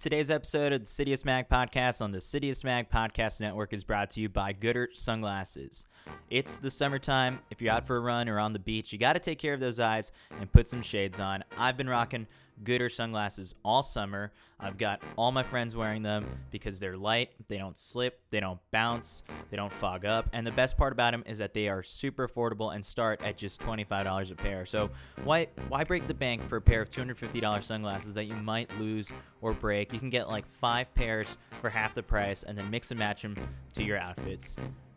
[0.00, 4.12] Today's episode of the Citius Mag podcast on the Citius Mag podcast network is brought
[4.12, 5.84] to you by Goodr Sunglasses.
[6.30, 7.40] It's the summertime.
[7.50, 9.54] If you're out for a run or on the beach, you got to take care
[9.54, 11.42] of those eyes and put some shades on.
[11.56, 12.28] I've been rocking
[12.64, 14.32] Goodr sunglasses all summer.
[14.60, 18.58] I've got all my friends wearing them because they're light, they don't slip, they don't
[18.72, 21.82] bounce, they don't fog up, and the best part about them is that they are
[21.82, 24.66] super affordable and start at just $25 a pair.
[24.66, 24.90] So
[25.24, 29.12] why why break the bank for a pair of $250 sunglasses that you might lose
[29.40, 29.92] or break?
[29.92, 33.22] You can get like 5 pairs for half the price and then mix and match
[33.22, 33.36] them
[33.74, 34.56] to your outfits.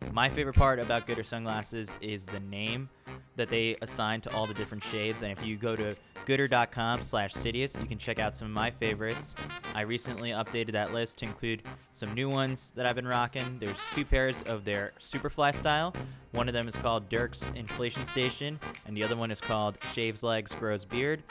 [0.09, 2.89] My favorite part about Goodr sunglasses is the name
[3.37, 5.21] that they assign to all the different shades.
[5.21, 8.71] And if you go to goodr.com slash Citius, you can check out some of my
[8.71, 9.35] favorites.
[9.73, 13.57] I recently updated that list to include some new ones that I've been rocking.
[13.59, 15.93] There's two pairs of their Superfly style.
[16.31, 20.23] One of them is called Dirk's Inflation Station, and the other one is called Shaves
[20.23, 21.23] Legs, Grows Beard.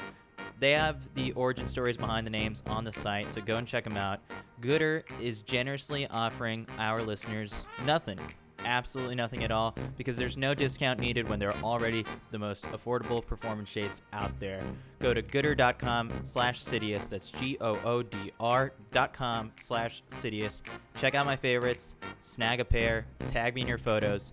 [0.58, 3.84] They have the origin stories behind the names on the site, so go and check
[3.84, 4.20] them out.
[4.60, 8.18] Goodr is generously offering our listeners nothing
[8.64, 13.24] absolutely nothing at all because there's no discount needed when they're already the most affordable
[13.24, 14.62] performance shades out there.
[15.00, 17.08] Go to goodr.com slash Citius.
[17.08, 20.62] That's G-O-O-D-R dot com slash Citius.
[20.96, 24.32] Check out my favorites, snag a pair, tag me in your photos.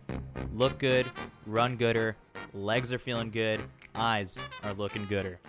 [0.54, 1.06] Look good,
[1.46, 2.16] run gooder,
[2.54, 3.62] legs are feeling good,
[3.96, 5.40] eyes are looking gooder.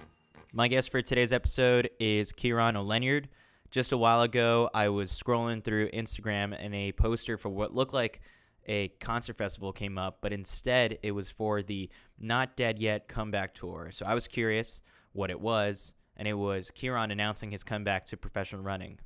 [0.53, 3.27] My guest for today's episode is Kieran Ó Lionáird.
[3.70, 7.92] Just a while ago, I was scrolling through Instagram and a poster for what looked
[7.92, 8.23] like
[8.69, 11.88] a concert festival came up, but instead it was for the
[12.19, 13.88] Not Dead Yet comeback tour.
[13.91, 18.16] So I was curious what it was, and it was Kieran announcing his comeback to
[18.16, 18.98] professional running.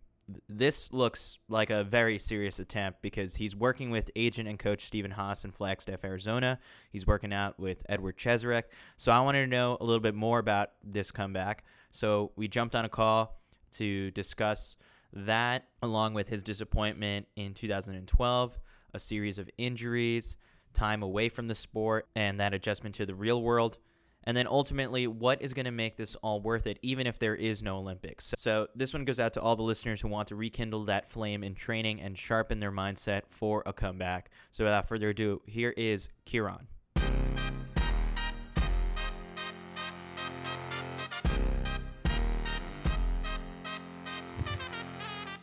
[0.49, 5.11] This looks like a very serious attempt because he's working with agent and coach Stephen
[5.11, 6.59] Haas in Flagstaff, Arizona.
[6.91, 8.65] He's working out with Edward Cheserek.
[8.97, 11.65] So I wanted to know a little bit more about this comeback.
[11.91, 13.41] So we jumped on a call
[13.73, 14.77] to discuss
[15.13, 18.59] that along with his disappointment in 2012
[18.95, 20.37] a series of injuries,
[20.75, 23.79] time away from the sport, and that adjustment to the real world.
[24.25, 27.35] And then ultimately, what is going to make this all worth it, even if there
[27.35, 28.33] is no Olympics?
[28.37, 31.43] So, this one goes out to all the listeners who want to rekindle that flame
[31.43, 34.31] in training and sharpen their mindset for a comeback.
[34.53, 36.69] So, without further ado, here is Kieran.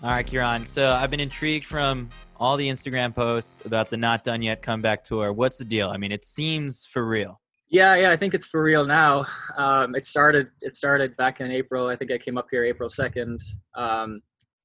[0.01, 0.65] All right, Kieran.
[0.65, 2.09] So, I've been intrigued from
[2.39, 5.33] all the Instagram posts about the not done yet comeback tour.
[5.33, 5.89] What's the deal?
[5.89, 7.39] I mean, it seems for real.
[7.69, 9.25] Yeah, yeah, I think it's for real now.
[9.55, 10.47] Um, it started.
[10.61, 11.87] It started back in April.
[11.87, 13.43] I think I came up here April second.
[13.75, 14.21] Um,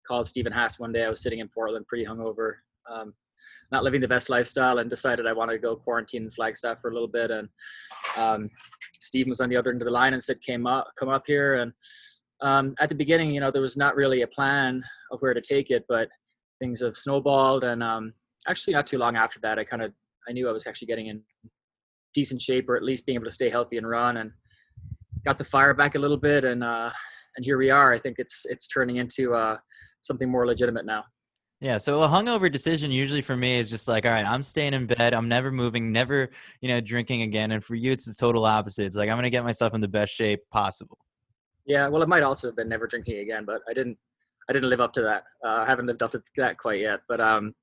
[0.07, 1.05] called Stephen Haas one day.
[1.05, 2.55] I was sitting in Portland, pretty hungover,
[2.91, 3.12] um,
[3.73, 6.91] not living the best lifestyle, and decided I wanted to go quarantine in Flagstaff for
[6.91, 7.31] a little bit.
[7.31, 7.49] And
[8.17, 8.49] um,
[9.01, 11.25] Stephen was on the other end of the line and said, "Came up, come up
[11.27, 11.73] here." And
[12.41, 15.41] um, at the beginning, you know, there was not really a plan of where to
[15.43, 16.09] take it, but
[16.60, 17.65] things have snowballed.
[17.65, 18.12] And um,
[18.48, 19.92] actually, not too long after that, I kind of
[20.28, 21.22] I knew I was actually getting in
[22.15, 24.32] decent shape, or at least being able to stay healthy and run, and
[25.25, 26.44] got the fire back a little bit.
[26.44, 26.91] And uh,
[27.37, 27.93] and here we are.
[27.93, 29.56] I think it's it's turning into uh,
[30.03, 31.04] something more legitimate now.
[31.60, 34.75] Yeah, so a hungover decision usually for me is just like, all right, I'm staying
[34.75, 37.53] in bed, I'm never moving, never, you know, drinking again.
[37.53, 38.84] And for you, it's the total opposite.
[38.84, 40.98] It's like I'm gonna get myself in the best shape possible.
[41.64, 43.97] Yeah, well, it might also have been never drinking again, but I didn't
[44.49, 45.25] I didn't live up to that.
[45.44, 47.00] Uh, I haven't lived up to that quite yet.
[47.09, 47.55] But um,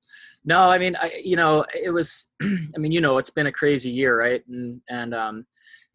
[0.44, 2.30] no, I mean, I, you know, it was.
[2.42, 4.42] I mean, you know, it's been a crazy year, right?
[4.48, 5.46] And and um,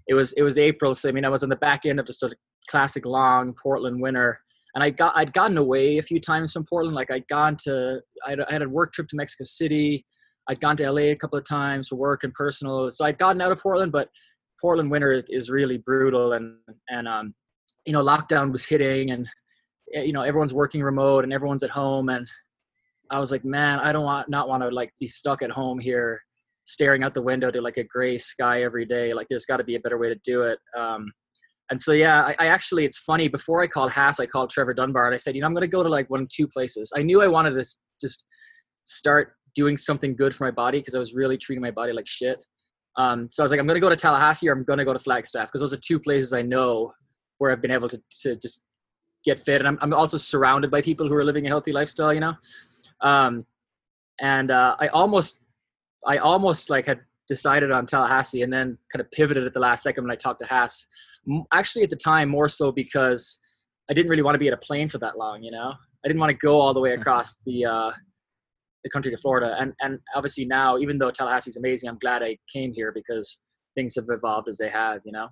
[0.07, 2.05] it was it was April, so I mean, I was on the back end of
[2.05, 2.31] just a
[2.69, 4.39] classic long Portland winter,
[4.75, 6.95] and I got I'd gotten away a few times from Portland.
[6.95, 10.05] Like I'd gone to I had, I had a work trip to Mexico City.
[10.49, 12.89] I'd gone to LA a couple of times for work and personal.
[12.89, 14.09] So I'd gotten out of Portland, but
[14.61, 16.55] Portland winter is really brutal, and
[16.89, 17.33] and um,
[17.85, 19.27] you know, lockdown was hitting, and
[19.91, 22.27] you know everyone's working remote and everyone's at home and
[23.09, 25.79] i was like man i don't want not want to like be stuck at home
[25.79, 26.21] here
[26.67, 29.63] staring out the window to like a gray sky every day like there's got to
[29.63, 30.59] be a better way to do it.
[30.77, 31.09] Um,
[31.71, 34.73] and so yeah I, I, actually it's funny before i called haas i called trevor
[34.73, 36.47] dunbar and i said you know i'm going to go to like one of two
[36.47, 36.91] places.
[36.95, 38.25] I knew i wanted to just
[38.85, 42.07] start doing something good for my body because i was really treating my body like
[42.07, 42.43] shit.
[42.97, 44.85] Um, so i was like i'm going to go to tallahassee or i'm going to
[44.85, 46.93] go to flagstaff because those are two places i know
[47.37, 48.63] where i've been able to, to just
[49.27, 49.61] get fit.
[49.61, 52.33] And I'm, I'm also surrounded by people who are living a healthy lifestyle, you know?
[53.01, 53.45] Um,
[54.19, 55.39] and uh, I almost,
[56.05, 59.83] I almost like had decided on Tallahassee and then kind of pivoted at the last
[59.83, 60.87] second when I talked to Haas.
[61.53, 63.37] Actually, at the time, more so because
[63.89, 65.73] I didn't really want to be at a plane for that long, you know?
[66.03, 67.91] I didn't want to go all the way across the, uh,
[68.83, 69.57] the country to Florida.
[69.59, 73.39] And, and obviously now, even though Tallahassee is amazing, I'm glad I came here because
[73.75, 75.27] things have evolved as they have, you know?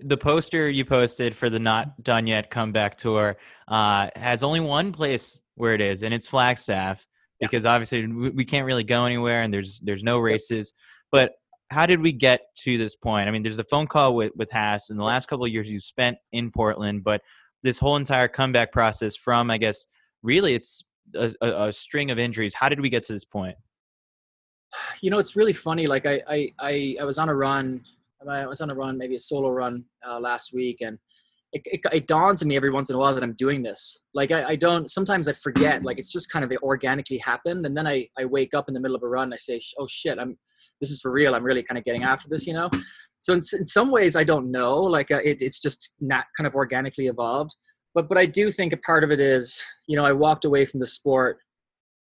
[0.00, 3.36] The poster you posted for the Not Done Yet comeback tour
[3.68, 7.06] uh, has only one place where it is, and it's Flagstaff
[7.40, 7.74] because yeah.
[7.74, 10.72] obviously we can't really go anywhere and there's there's no races.
[11.12, 11.32] But
[11.70, 13.28] how did we get to this point?
[13.28, 15.70] I mean, there's the phone call with with Haas in the last couple of years
[15.70, 17.22] you spent in Portland, but
[17.62, 19.86] this whole entire comeback process from I guess
[20.22, 20.84] really it's
[21.14, 22.54] a, a, a string of injuries.
[22.54, 23.56] How did we get to this point?
[25.00, 25.86] You know, it's really funny.
[25.86, 27.82] Like I I I, I was on a run.
[28.28, 30.98] I was on a run, maybe a solo run uh, last week, and
[31.52, 33.98] it, it, it, dawns on me every once in a while that I'm doing this.
[34.14, 37.66] Like I, I, don't, sometimes I forget, like it's just kind of organically happened.
[37.66, 39.24] And then I, I wake up in the middle of a run.
[39.24, 40.36] And I say, oh shit, I'm,
[40.80, 41.34] this is for real.
[41.34, 42.68] I'm really kind of getting after this, you know?
[43.20, 46.46] So in, in some ways I don't know, like uh, it, it's just not kind
[46.46, 47.54] of organically evolved.
[47.94, 50.66] But, but I do think a part of it is, you know, I walked away
[50.66, 51.38] from the sport,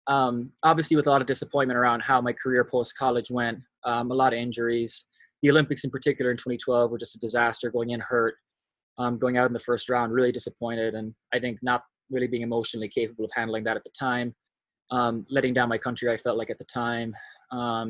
[0.06, 4.10] um, obviously with a lot of disappointment around how my career post college went, um,
[4.10, 5.06] a lot of injuries.
[5.42, 8.36] The Olympics in particular in 2012 were just a disaster going in hurt
[8.98, 12.42] um, going out in the first round, really disappointed, and I think not really being
[12.42, 14.34] emotionally capable of handling that at the time.
[14.90, 17.14] Um, letting down my country, I felt like at the time.
[17.50, 17.88] Um,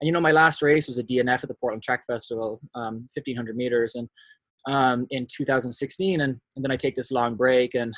[0.00, 3.50] and you know, my last race was a DNF at the Portland Track Festival, 1500
[3.50, 4.08] um, meters, and
[4.66, 7.92] um, in 2016, and, and then I take this long break, and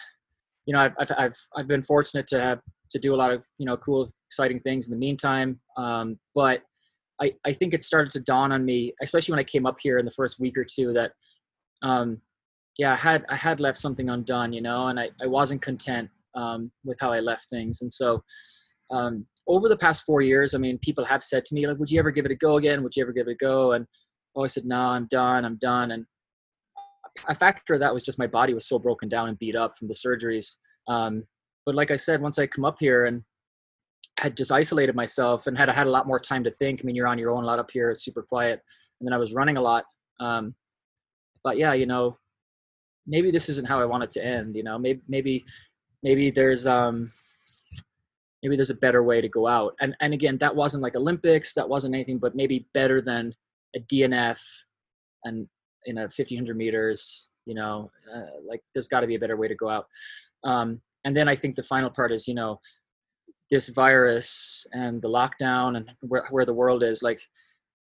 [0.64, 2.61] you know, I've, I've, I've, I've been fortunate to have
[2.91, 5.61] to do a lot of you know cool, exciting things in the meantime.
[5.76, 6.62] Um, but
[7.21, 9.99] I, I think it started to dawn on me, especially when I came up here
[9.99, 11.13] in the first week or two, that
[11.83, 12.21] um,
[12.79, 16.11] yeah, I had I had left something undone, you know, and I, I wasn't content
[16.35, 17.81] um, with how I left things.
[17.81, 18.23] And so
[18.91, 21.91] um, over the past four years, I mean, people have said to me, like, would
[21.91, 22.83] you ever give it a go again?
[22.83, 23.73] Would you ever give it a go?
[23.73, 23.87] And
[24.35, 25.45] oh, I said, no, I'm done.
[25.45, 25.93] I'm done.
[25.93, 26.05] And
[27.29, 29.77] a factor of that was just my body was so broken down and beat up
[29.77, 30.57] from the surgeries.
[30.89, 31.25] Um,
[31.65, 33.23] but like I said, once I come up here and
[34.19, 36.81] had just isolated myself and had had a lot more time to think.
[36.81, 37.91] I mean, you're on your own a lot up here.
[37.91, 38.63] It's super quiet.
[39.01, 39.85] And then I was running a lot.
[40.21, 40.55] Um,
[41.45, 42.17] but yeah, you know,
[43.07, 44.57] maybe this isn't how I want it to end.
[44.57, 45.45] You know, maybe maybe
[46.03, 47.11] maybe there's um
[48.43, 49.75] maybe there's a better way to go out.
[49.81, 53.35] And and again, that wasn't like Olympics, that wasn't anything, but maybe better than
[53.75, 54.41] a DNF
[55.25, 55.47] and
[55.85, 57.29] in a 1500 meters.
[57.45, 59.87] You know, uh, like there's got to be a better way to go out.
[60.43, 62.61] Um, and then I think the final part is you know
[63.51, 67.21] this virus and the lockdown and where, where the world is like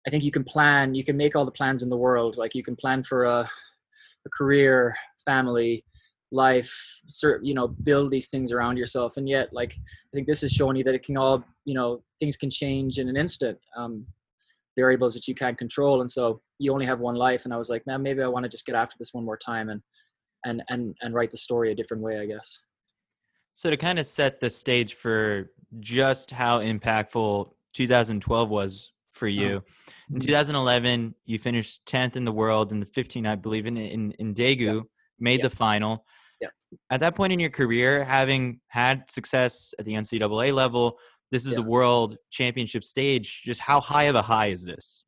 [0.07, 2.37] i think you can plan you can make all the plans in the world.
[2.37, 3.49] Like you can plan for a,
[4.27, 5.85] a career family
[6.33, 6.75] life
[7.43, 9.17] you know build these things around yourself.
[9.17, 12.03] And yet like i think this is showing you that it can all you know
[12.21, 13.59] things can change in an instant.
[13.77, 14.07] Um,
[14.77, 16.01] variables that you can't control.
[16.01, 17.45] And so you only have one life.
[17.45, 19.39] And i was like man maybe i want to just get after this one more
[19.39, 19.81] time and
[20.45, 22.59] and and and write the story a different way i guess
[23.55, 29.63] so to kind of set the stage for just how impactful 2012 was for you
[30.11, 30.19] in mm-hmm.
[30.19, 34.35] 2011 you finished 10th in the world in the 15 i believe in in, in
[34.35, 34.85] daegu
[35.19, 36.05] made the final.
[36.41, 36.49] Yeah.
[36.91, 40.99] At that point in your career, having had success at the NCAA level,
[41.31, 41.57] this is yeah.
[41.57, 43.43] the world championship stage.
[43.45, 45.05] Just how high of a high is this?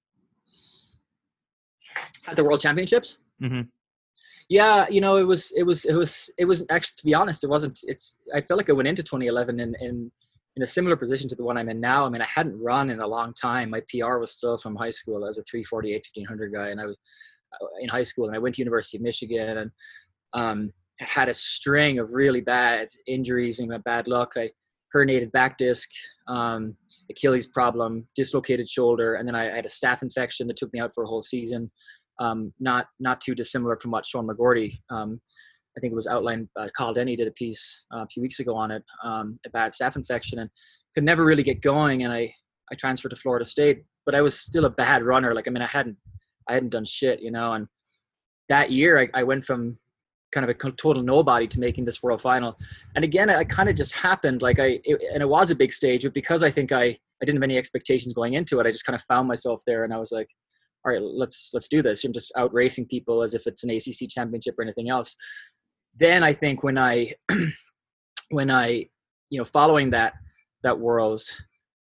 [2.27, 3.19] At the world championships?
[3.43, 3.63] Mm-hmm.
[4.49, 7.43] Yeah, you know, it was, it was, it was, it was actually, to be honest,
[7.43, 10.13] it wasn't, it's, I felt like I went into 2011 in, in,
[10.55, 12.07] in a similar position to the one I'm in now.
[12.07, 13.71] I mean, I hadn't run in a long time.
[13.71, 15.25] My PR was still from high school.
[15.25, 16.69] I was a 348, 1500 guy.
[16.69, 16.97] And I was,
[17.81, 19.71] in high school, and I went to University of Michigan, and
[20.35, 24.33] um, had a string of really bad injuries and bad luck.
[24.37, 24.51] I
[24.95, 25.89] herniated back disc,
[26.29, 26.77] um,
[27.11, 30.93] Achilles problem, dislocated shoulder, and then I had a staph infection that took me out
[30.95, 31.71] for a whole season.
[32.19, 35.21] Um, not not too dissimilar from what Sean McGorty, um,
[35.77, 36.49] I think it was outlined.
[36.57, 39.51] Uh, Kyle Denny did a piece uh, a few weeks ago on it, um, a
[39.51, 40.51] bad staph infection, and
[40.95, 42.05] could never really get going.
[42.05, 42.33] And I
[42.73, 45.35] I transferred to Florida State, but I was still a bad runner.
[45.35, 45.97] Like I mean, I hadn't
[46.49, 47.53] I hadn't done shit, you know.
[47.53, 47.69] And
[48.49, 49.79] that year, I, I went from
[50.33, 52.59] kind of a total nobody to making this world final.
[52.95, 54.43] And again, I kind of just happened.
[54.43, 57.25] Like I, it, and it was a big stage, but because I think I, I
[57.25, 59.93] didn't have any expectations going into it, I just kind of found myself there, and
[59.93, 60.29] I was like,
[60.87, 62.05] all right, let's let's do this.
[62.05, 65.17] I'm just out racing people as if it's an ACC championship or anything else.
[65.99, 67.13] Then I think when I,
[68.31, 68.87] when I,
[69.31, 70.13] you know, following that
[70.63, 71.43] that worlds,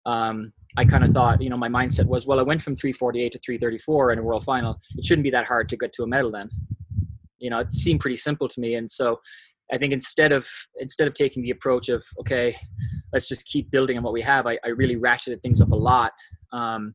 [0.05, 3.31] um, I kind of thought, you know, my mindset was, well, I went from 348
[3.31, 4.79] to 334 in a world final.
[4.97, 6.49] It shouldn't be that hard to get to a medal then.
[7.39, 8.75] You know, it seemed pretty simple to me.
[8.75, 9.19] And so
[9.71, 10.47] I think instead of
[10.79, 12.57] instead of taking the approach of, okay,
[13.13, 15.75] let's just keep building on what we have, I, I really ratcheted things up a
[15.75, 16.11] lot
[16.51, 16.93] um,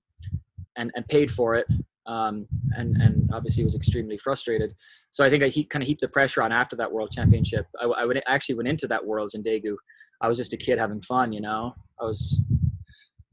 [0.76, 1.66] and, and paid for it.
[2.06, 4.75] Um, and, and obviously was extremely frustrated.
[5.11, 7.66] So I think I he, kind of heaped the pressure on after that world championship.
[7.80, 9.75] I, I would actually went into that worlds in Daegu.
[10.21, 12.45] I was just a kid having fun, you know, I was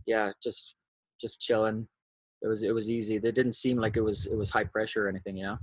[0.06, 0.76] yeah, just
[1.20, 1.88] just chilling.
[2.42, 3.16] It was it was easy.
[3.16, 5.58] It didn't seem like it was it was high pressure or anything, you know.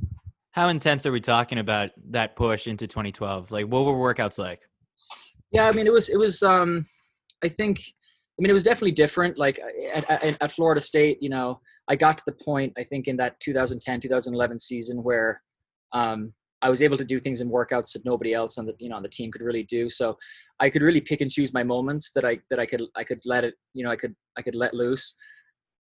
[0.52, 3.50] How intense are we talking about that push into 2012?
[3.50, 4.60] Like, what were workouts like?
[5.52, 6.42] Yeah, I mean, it was it was.
[6.42, 6.86] Um,
[7.42, 9.38] I think, I mean, it was definitely different.
[9.38, 9.60] Like
[9.92, 13.16] at, at, at Florida State, you know, I got to the point I think in
[13.18, 15.42] that 2010 2011 season where
[15.92, 16.32] um,
[16.62, 18.96] I was able to do things in workouts that nobody else on the you know
[18.96, 19.88] on the team could really do.
[19.88, 20.16] So
[20.60, 23.20] I could really pick and choose my moments that I that I could I could
[23.24, 25.16] let it you know I could I could let loose,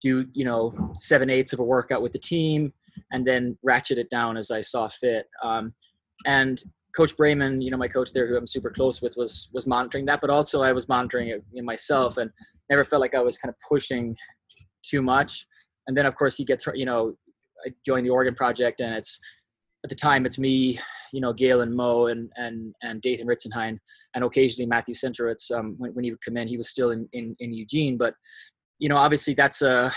[0.01, 2.73] do you know seven eighths of a workout with the team,
[3.11, 5.27] and then ratchet it down as I saw fit.
[5.43, 5.73] Um,
[6.25, 6.61] and
[6.95, 10.05] Coach Braman, you know, my coach there, who I'm super close with, was was monitoring
[10.05, 12.31] that, but also I was monitoring it myself, and
[12.69, 14.15] never felt like I was kind of pushing
[14.83, 15.45] too much.
[15.89, 17.15] And then, of course, he gets you know,
[17.65, 19.19] I joined the Oregon Project, and it's
[19.83, 20.79] at the time it's me,
[21.11, 23.79] you know, Galen and Mo and and and Dathan Ritzenhein,
[24.13, 25.51] and occasionally Matthew Centrowitz.
[25.51, 28.13] Um, when, when he would come in, he was still in, in in Eugene, but
[28.77, 29.91] you know, obviously that's a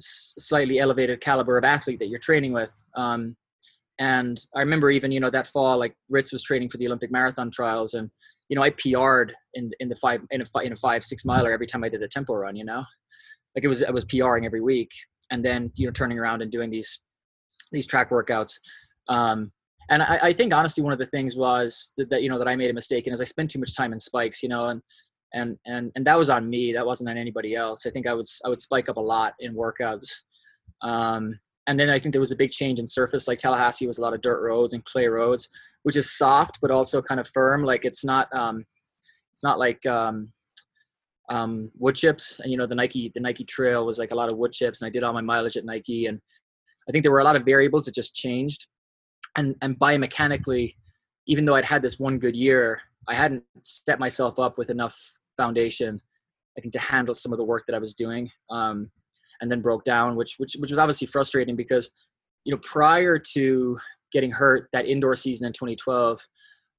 [0.00, 2.72] slightly elevated caliber of athlete that you're training with.
[2.96, 3.36] Um,
[3.98, 7.10] and I remember even you know that fall, like Ritz was training for the Olympic
[7.10, 8.10] marathon trials, and
[8.48, 11.52] you know I PR'd in in the five in a in a five six miler
[11.52, 12.56] every time I did a tempo run.
[12.56, 12.82] You know,
[13.54, 14.90] like it was I was PRing every week,
[15.30, 17.00] and then you know turning around and doing these
[17.72, 18.54] these track workouts.
[19.08, 19.52] Um,
[19.90, 22.48] and I, I, think honestly, one of the things was that, that, you know that
[22.48, 24.66] I made a mistake in is I spent too much time in spikes, you know,
[24.68, 24.82] and
[25.34, 26.72] and and and that was on me.
[26.72, 27.86] That wasn't on anybody else.
[27.86, 30.08] I think I would I would spike up a lot in workouts.
[30.82, 33.28] Um, and then I think there was a big change in surface.
[33.28, 35.48] Like Tallahassee was a lot of dirt roads and clay roads,
[35.82, 37.62] which is soft but also kind of firm.
[37.62, 38.64] Like it's not um,
[39.32, 40.32] it's not like um,
[41.30, 42.38] um, wood chips.
[42.40, 44.82] And you know the Nike the Nike Trail was like a lot of wood chips,
[44.82, 46.20] and I did all my mileage at Nike, and
[46.88, 48.66] I think there were a lot of variables that just changed
[49.36, 50.74] and and biomechanically,
[51.26, 54.98] even though I'd had this one good year, I hadn't set myself up with enough
[55.36, 56.00] foundation,
[56.56, 58.30] I think, to handle some of the work that I was doing.
[58.50, 58.90] Um,
[59.40, 61.90] and then broke down, which which which was obviously frustrating because,
[62.44, 63.78] you know, prior to
[64.12, 66.20] getting hurt that indoor season in 2012,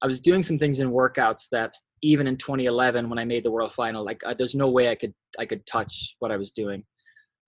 [0.02, 3.50] I was doing some things in workouts that even in 2011 when I made the
[3.50, 6.50] world final, like uh, there's no way I could I could touch what I was
[6.50, 6.84] doing.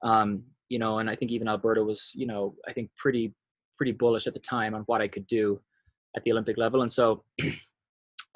[0.03, 3.35] Um, you know, and I think even Alberto was, you know, I think pretty
[3.77, 5.61] pretty bullish at the time on what I could do
[6.17, 6.83] at the Olympic level.
[6.83, 7.25] And so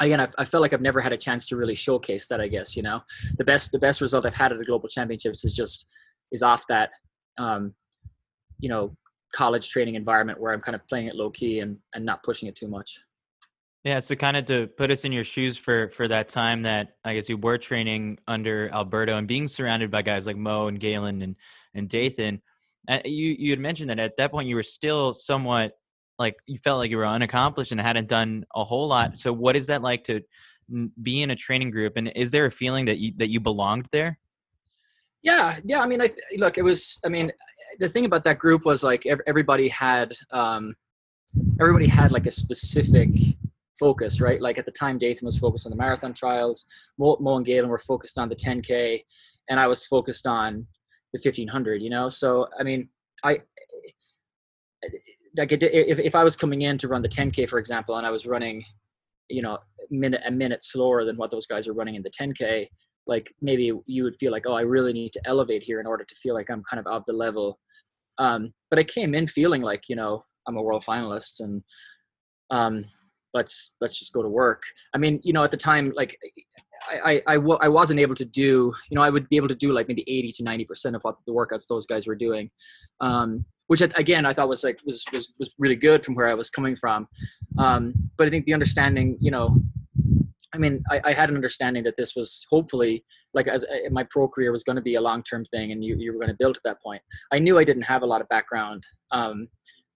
[0.01, 2.49] again, I, I felt like I've never had a chance to really showcase that, I
[2.49, 3.01] guess, you know,
[3.37, 5.87] the best, the best result I've had at the global championships is just,
[6.33, 6.91] is off that,
[7.39, 7.75] um,
[8.59, 8.97] you know,
[9.35, 12.49] college training environment where I'm kind of playing it low key and, and not pushing
[12.49, 12.99] it too much.
[13.89, 16.97] Yeah, so kind of to put us in your shoes for for that time that
[17.07, 20.79] I guess you were training under Alberto and being surrounded by guys like Mo and
[20.79, 21.37] Galen and
[21.73, 22.43] and Dathan,
[22.87, 25.73] and you you had mentioned that at that point you were still somewhat
[26.19, 29.17] like you felt like you were unaccomplished and hadn't done a whole lot.
[29.17, 30.21] So what is that like to
[31.03, 31.97] be in a training group?
[31.97, 34.19] And is there a feeling that you that you belonged there?
[35.23, 35.81] Yeah, yeah.
[35.81, 36.59] I mean, I look.
[36.59, 37.01] It was.
[37.07, 37.33] I mean,
[37.79, 40.75] the thing about that group was like everybody had um,
[41.59, 43.09] everybody had like a specific
[43.79, 44.41] focus, right?
[44.41, 46.67] Like at the time, Dathan was focused on the marathon trials.
[46.99, 49.03] Mo, Mo and Galen were focused on the 10K,
[49.49, 50.67] and I was focused on
[51.13, 52.89] the 1500 you know so i mean
[53.25, 53.39] i
[55.37, 58.11] like if, if i was coming in to run the 10k for example and i
[58.11, 58.63] was running
[59.29, 59.59] you know
[59.91, 62.67] minute a minute slower than what those guys are running in the 10k
[63.07, 66.05] like maybe you would feel like oh i really need to elevate here in order
[66.05, 67.59] to feel like i'm kind of of the level
[68.19, 71.63] um, but i came in feeling like you know i'm a world finalist and
[72.51, 72.85] um,
[73.39, 74.63] let's let's just go to work
[74.95, 76.13] i mean you know at the time like
[76.91, 79.49] I, I, I, w- I wasn't able to do, you know, I would be able
[79.49, 82.51] to do like maybe 80 to 90% of what the workouts those guys were doing.
[83.01, 86.35] Um, which again, I thought was like, was, was, was really good from where I
[86.35, 87.07] was coming from.
[87.59, 89.61] Um, but I think the understanding, you know,
[90.55, 93.05] I mean, I, I had an understanding that this was hopefully
[93.35, 95.97] like as uh, my pro career was going to be a long-term thing and you,
[95.99, 97.03] you were going to build to that point.
[97.31, 98.83] I knew I didn't have a lot of background.
[99.11, 99.49] Um,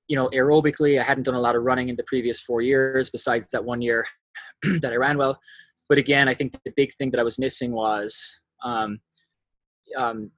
[0.09, 3.11] you know, aerobically, I hadn't done a lot of running in the previous four years
[3.11, 4.05] besides that one year
[4.81, 5.39] that I ran well
[5.93, 8.99] but again, I think the big thing that I was missing was um,
[9.95, 10.31] um,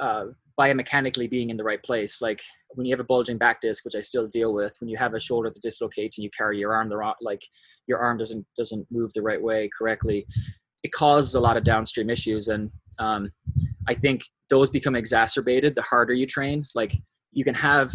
[0.00, 0.24] uh,
[0.58, 2.22] biomechanically being in the right place.
[2.22, 2.40] Like
[2.70, 5.12] when you have a bulging back disc, which I still deal with, when you have
[5.12, 7.42] a shoulder that dislocates and you carry your arm the wrong, like
[7.86, 10.26] your arm doesn't doesn't move the right way correctly,
[10.82, 12.48] it causes a lot of downstream issues.
[12.48, 13.30] And um,
[13.86, 16.64] I think those become exacerbated the harder you train.
[16.74, 16.94] Like
[17.32, 17.92] you can have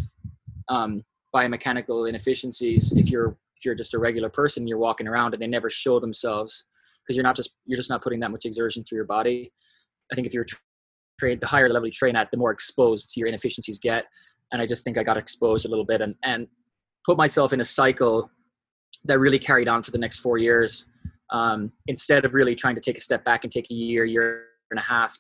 [0.70, 1.04] um,
[1.36, 5.48] biomechanical inefficiencies if you're if you're just a regular person you're walking around and they
[5.48, 6.64] never show themselves
[7.10, 9.52] because you're not just you're just not putting that much exertion through your body.
[10.12, 10.46] I think if you're
[11.20, 14.06] trained the higher level you train at the more exposed your inefficiencies get
[14.52, 16.48] and i just think i got exposed a little bit and and
[17.06, 18.32] put myself in a cycle
[19.04, 20.86] that really carried on for the next four years
[21.32, 24.46] um, instead of really trying to take a step back and take a year year
[24.72, 25.18] and a half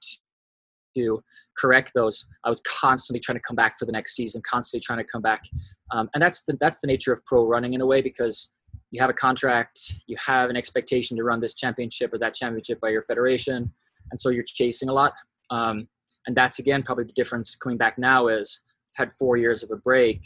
[0.95, 1.23] to
[1.57, 4.99] correct those, I was constantly trying to come back for the next season, constantly trying
[4.99, 5.43] to come back.
[5.91, 8.49] Um, and that's the, that's the nature of pro running in a way because
[8.91, 12.79] you have a contract, you have an expectation to run this championship or that championship
[12.79, 13.71] by your federation,
[14.11, 15.13] and so you're chasing a lot.
[15.51, 15.87] Um,
[16.27, 18.61] and that's again probably the difference coming back now is
[18.95, 20.21] I've had four years of a break,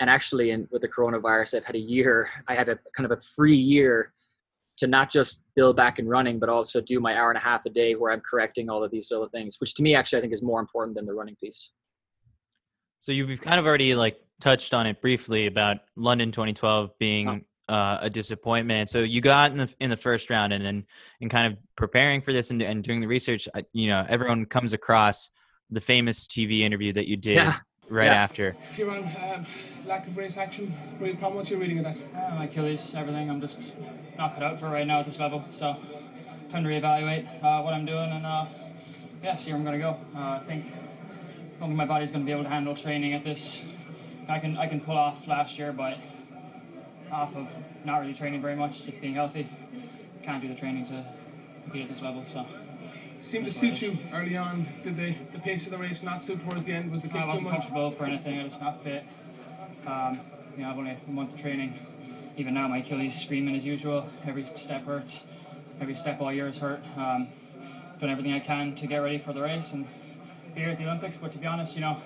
[0.00, 2.28] and actually, in, with the coronavirus, I've had a year.
[2.48, 4.12] I had a kind of a free year
[4.80, 7.64] to not just build back and running, but also do my hour and a half
[7.66, 10.20] a day where I'm correcting all of these little things, which to me actually I
[10.22, 11.70] think is more important than the running piece.
[12.98, 17.74] So you've kind of already like touched on it briefly about London 2012 being oh.
[17.74, 18.88] uh, a disappointment.
[18.88, 20.86] So you got in the in the first round, and then
[21.20, 24.72] in kind of preparing for this and, and doing the research, you know, everyone comes
[24.72, 25.30] across
[25.68, 27.56] the famous TV interview that you did yeah.
[27.90, 28.14] Right yeah.
[28.14, 28.56] after.
[28.74, 29.46] Kieran, um,
[29.84, 31.36] lack of race action, real problem.
[31.36, 31.96] What's your reading of that?
[32.14, 33.28] Uh, my Achilles, everything.
[33.28, 33.60] I'm just
[34.16, 35.44] not cut out for right now at this level.
[35.58, 35.76] So
[36.50, 38.46] time to reevaluate uh, what I'm doing and uh,
[39.22, 39.98] yeah, see where I'm gonna go.
[40.14, 43.24] Uh, I think I don't think my body's gonna be able to handle training at
[43.24, 43.60] this.
[44.28, 45.98] I can I can pull off last year, but
[47.10, 47.48] off of
[47.84, 49.48] not really training very much, just being healthy.
[50.22, 51.06] Can't do the training to
[51.64, 52.24] compete at this level.
[52.32, 52.46] So
[53.20, 54.66] seemed to suit you early on.
[54.82, 56.90] Did the, the pace of the race not suit towards the end?
[56.90, 57.60] Was the kick I wasn't too much?
[57.60, 58.40] comfortable for anything.
[58.40, 59.04] I was not fit.
[59.86, 60.20] Um,
[60.56, 61.78] you know, I've only had a month of training.
[62.36, 64.08] Even now, my Achilles screaming as usual.
[64.26, 65.20] Every step hurts.
[65.80, 66.80] Every step all year is hurt.
[66.96, 67.28] Um,
[68.00, 69.86] done everything I can to get ready for the race and
[70.54, 71.16] be here at the Olympics.
[71.16, 71.98] But to be honest, you know,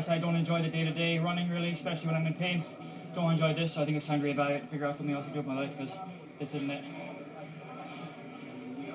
[0.00, 2.64] said I don't enjoy the day-to-day running really, especially when I'm in pain.
[3.14, 5.32] Don't enjoy this, so I think it's time to reevaluate, figure out something else to
[5.32, 5.94] do with my life because
[6.38, 6.84] this isn't it.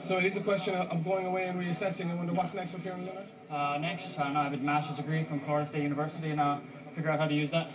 [0.01, 2.09] So it is a question of going away and reassessing.
[2.09, 3.27] I wonder what's next for Kieran Leonard?
[3.51, 6.57] Uh, next, I, know, I have a master's degree from Florida State University and uh,
[6.95, 7.69] figure out how to use that.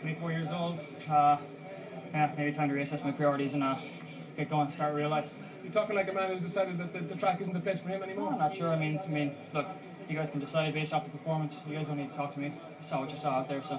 [0.00, 0.78] 24 years old.
[1.10, 1.36] Uh,
[2.12, 3.76] yeah, maybe time to reassess my priorities and uh,
[4.36, 5.28] get going, start real life.
[5.62, 7.90] You're talking like a man who's decided that the, the track isn't the place for
[7.90, 8.32] him anymore.
[8.32, 8.68] I'm not sure.
[8.70, 9.66] I mean, I mean, look,
[10.08, 11.54] you guys can decide based off the performance.
[11.68, 12.46] You guys don't need to talk to me.
[12.46, 13.78] You saw what you saw out there, so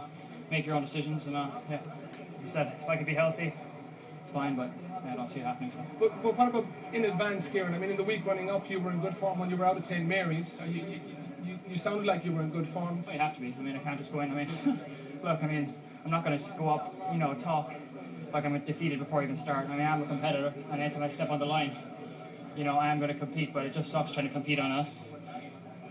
[0.51, 1.25] make your own decisions.
[1.25, 1.79] And uh, yeah,
[2.38, 3.51] as I said, if I could be healthy,
[4.24, 4.55] it's fine.
[4.55, 4.69] But
[5.05, 5.71] yeah, I don't see it happening.
[5.99, 7.73] But, but what about in advance, Kieran?
[7.73, 9.65] I mean, in the week running up, you were in good form when you were
[9.65, 10.59] out at St Mary's.
[10.65, 10.99] You, you,
[11.43, 13.03] you, you sounded like you were in good form.
[13.05, 13.55] Well, you have to be.
[13.57, 14.31] I mean, I can't just go in.
[14.31, 14.49] I mean,
[15.23, 15.73] look, I mean.
[16.05, 17.73] I'm not going to go up, you know, talk
[18.33, 19.67] like I'm defeated before I even start.
[19.69, 21.75] I mean, I'm a competitor, and anytime I step on the line,
[22.55, 24.71] you know, I am going to compete, but it just sucks trying to compete on
[24.71, 24.88] a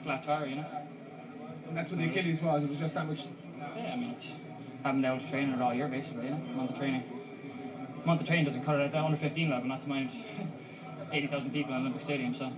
[0.03, 0.67] flat tire, you know.
[1.69, 2.65] And that's what the Achilles was.
[2.65, 3.27] It was just that much.
[3.77, 4.27] Yeah, I mean, it's,
[4.85, 7.03] I haven't been able to train it all year, basically, you know, month of training.
[8.17, 10.11] Of training doesn't cut it at the under 15 level, not to mind
[11.13, 12.51] 80,000 people in Olympic Stadium, so.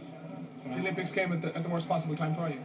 [0.64, 2.60] The Olympics came at the, at the worst possible time for you.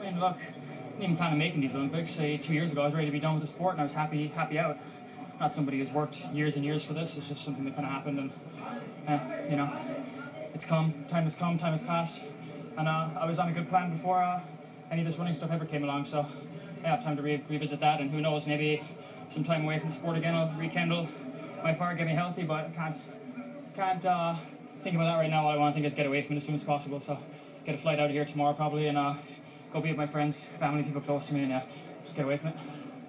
[0.00, 2.10] I mean, look, I didn't even plan on making these Olympics.
[2.10, 3.84] Say two years ago, I was ready to be done with the sport, and I
[3.84, 4.78] was happy, happy out.
[5.40, 7.16] Not somebody who's worked years and years for this.
[7.16, 8.30] It's just something that kind of happened, and
[9.08, 9.18] uh,
[9.50, 9.72] you know,
[10.54, 10.94] it's come.
[11.08, 11.58] Time has come.
[11.58, 12.20] Time has passed,
[12.76, 14.40] and uh, I was on a good plan before uh,
[14.90, 16.04] any of this running stuff ever came along.
[16.04, 16.26] So,
[16.82, 18.82] yeah, time to re- revisit that, and who knows, maybe
[19.30, 21.08] some time away from the sport again, I'll rekindle
[21.62, 22.42] my fire, get me healthy.
[22.44, 22.98] But I can't,
[23.74, 24.36] can't uh,
[24.82, 25.46] think about that right now.
[25.46, 27.00] All I want to think is get away from it as soon as possible.
[27.00, 27.18] So,
[27.64, 29.14] get a flight out of here tomorrow probably, and uh,
[29.72, 31.62] go be with my friends, family, people close to me, and yeah,
[32.04, 32.56] just get away from it.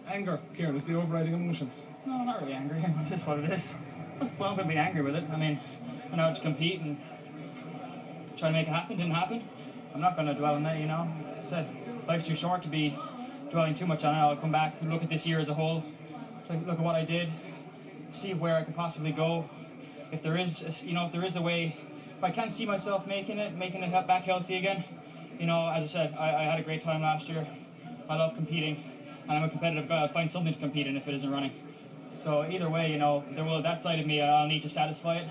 [0.08, 1.72] Anger, Kieran, is the overriding emotion.
[2.06, 2.84] No, not really angry.
[3.02, 3.74] It's just what it is.
[4.18, 5.24] I was blown to be angry with it.
[5.32, 5.60] I mean,
[6.12, 7.02] I know to compete and
[8.38, 8.98] try to make it happen.
[8.98, 9.44] Didn't happen.
[9.94, 11.08] I'm not going to dwell on that, you know.
[11.38, 11.68] I said
[12.08, 12.98] life's too short to be
[13.52, 14.18] dwelling too much on it.
[14.18, 15.84] I'll come back, look at this year as a whole,
[16.50, 17.30] look at what I did,
[18.16, 19.50] see where I could possibly go.
[20.12, 21.78] If there is, you know, if there is a way,
[22.18, 24.86] if I can't see myself making it, making it back healthy again,
[25.40, 27.48] you know, as I said, I, I had a great time last year.
[28.08, 28.84] I love competing,
[29.28, 30.02] and I'm a competitive guy.
[30.02, 31.52] I'll find something to compete in if it isn't running.
[32.24, 34.22] So either way, you know, there will that side of me.
[34.22, 35.28] I'll need to satisfy it.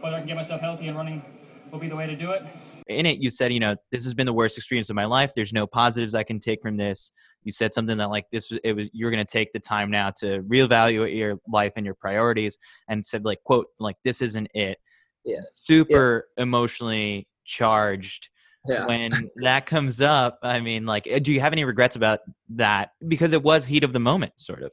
[0.00, 1.22] Whether I can get myself healthy and running
[1.70, 2.42] will be the way to do it.
[2.86, 5.32] In it, you said, you know, this has been the worst experience of my life.
[5.34, 7.12] There's no positives I can take from this.
[7.42, 9.90] You said something that like this was it was you're going to take the time
[9.90, 14.48] now to reevaluate your life and your priorities, and said like quote like this isn't
[14.54, 14.78] it.
[15.24, 15.40] Yeah.
[15.52, 16.42] Super yeah.
[16.44, 18.28] emotionally charged
[18.68, 18.86] yeah.
[18.86, 22.90] when that comes up i mean like eh, do you have any regrets about that
[23.08, 24.70] because it was heat of the moment sort of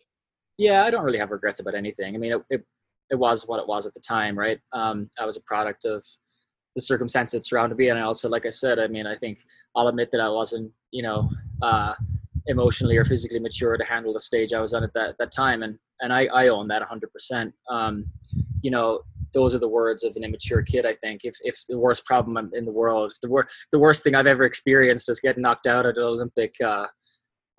[0.58, 2.66] yeah i don't really have regrets about anything i mean it, it,
[3.10, 6.04] it was what it was at the time right um, i was a product of
[6.76, 9.40] the circumstances that surrounded me and I also like i said i mean i think
[9.76, 11.30] i'll admit that i wasn't you know
[11.62, 11.96] uh,
[12.48, 15.64] emotionally or physically mature to handle the stage i was on at that, that time
[15.64, 18.06] and and i, I own that 100% um,
[18.62, 19.02] you know
[19.34, 20.86] those are the words of an immature kid.
[20.86, 24.16] I think if if the worst problem in the world, the worst the worst thing
[24.16, 26.88] I've ever experienced is getting knocked out at an Olympic uh,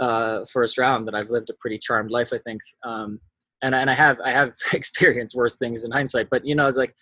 [0.01, 2.33] uh, first round, that I've lived a pretty charmed life.
[2.33, 3.21] I think, um,
[3.63, 6.29] and and I have I have experienced worse things in hindsight.
[6.31, 6.95] But you know, it's like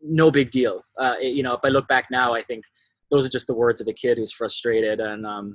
[0.00, 0.82] no big deal.
[0.98, 2.64] Uh, it, you know, if I look back now, I think
[3.10, 5.54] those are just the words of a kid who's frustrated and um,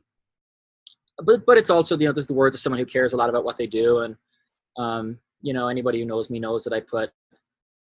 [1.24, 3.44] but but it's also you know the words of someone who cares a lot about
[3.44, 4.00] what they do.
[4.00, 4.18] And
[4.78, 7.12] um, you know anybody who knows me knows that I put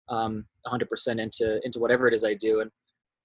[0.10, 2.62] um, 100% into into whatever it is I do.
[2.62, 2.72] And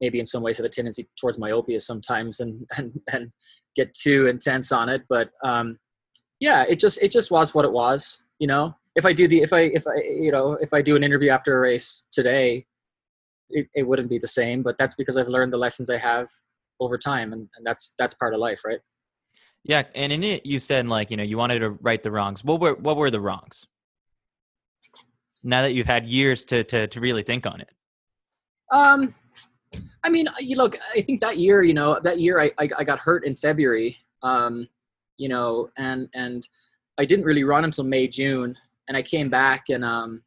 [0.01, 3.31] maybe in some ways have a tendency towards myopia sometimes and and and
[3.75, 5.03] get too intense on it.
[5.09, 5.79] But um,
[6.41, 8.75] yeah it just it just was what it was you know?
[8.97, 11.31] If I do the if I if I you know if I do an interview
[11.31, 12.67] after a race today
[13.51, 14.63] it, it wouldn't be the same.
[14.63, 16.29] But that's because I've learned the lessons I have
[16.81, 17.33] over time.
[17.33, 18.81] And, and that's that's part of life right
[19.67, 22.45] Yeah, and in it you said like you know you wanted to right the wrongs.
[22.45, 23.67] What were what were the wrongs?
[25.43, 27.71] Now that you've had years to to to really think on it.
[28.71, 29.13] Um,
[30.05, 30.79] I mean, you look.
[30.95, 33.97] I think that year, you know, that year I I, I got hurt in February.
[34.23, 34.69] Um,
[35.19, 36.47] you know, and and
[36.99, 40.23] I didn't really run until May June, and I came back and um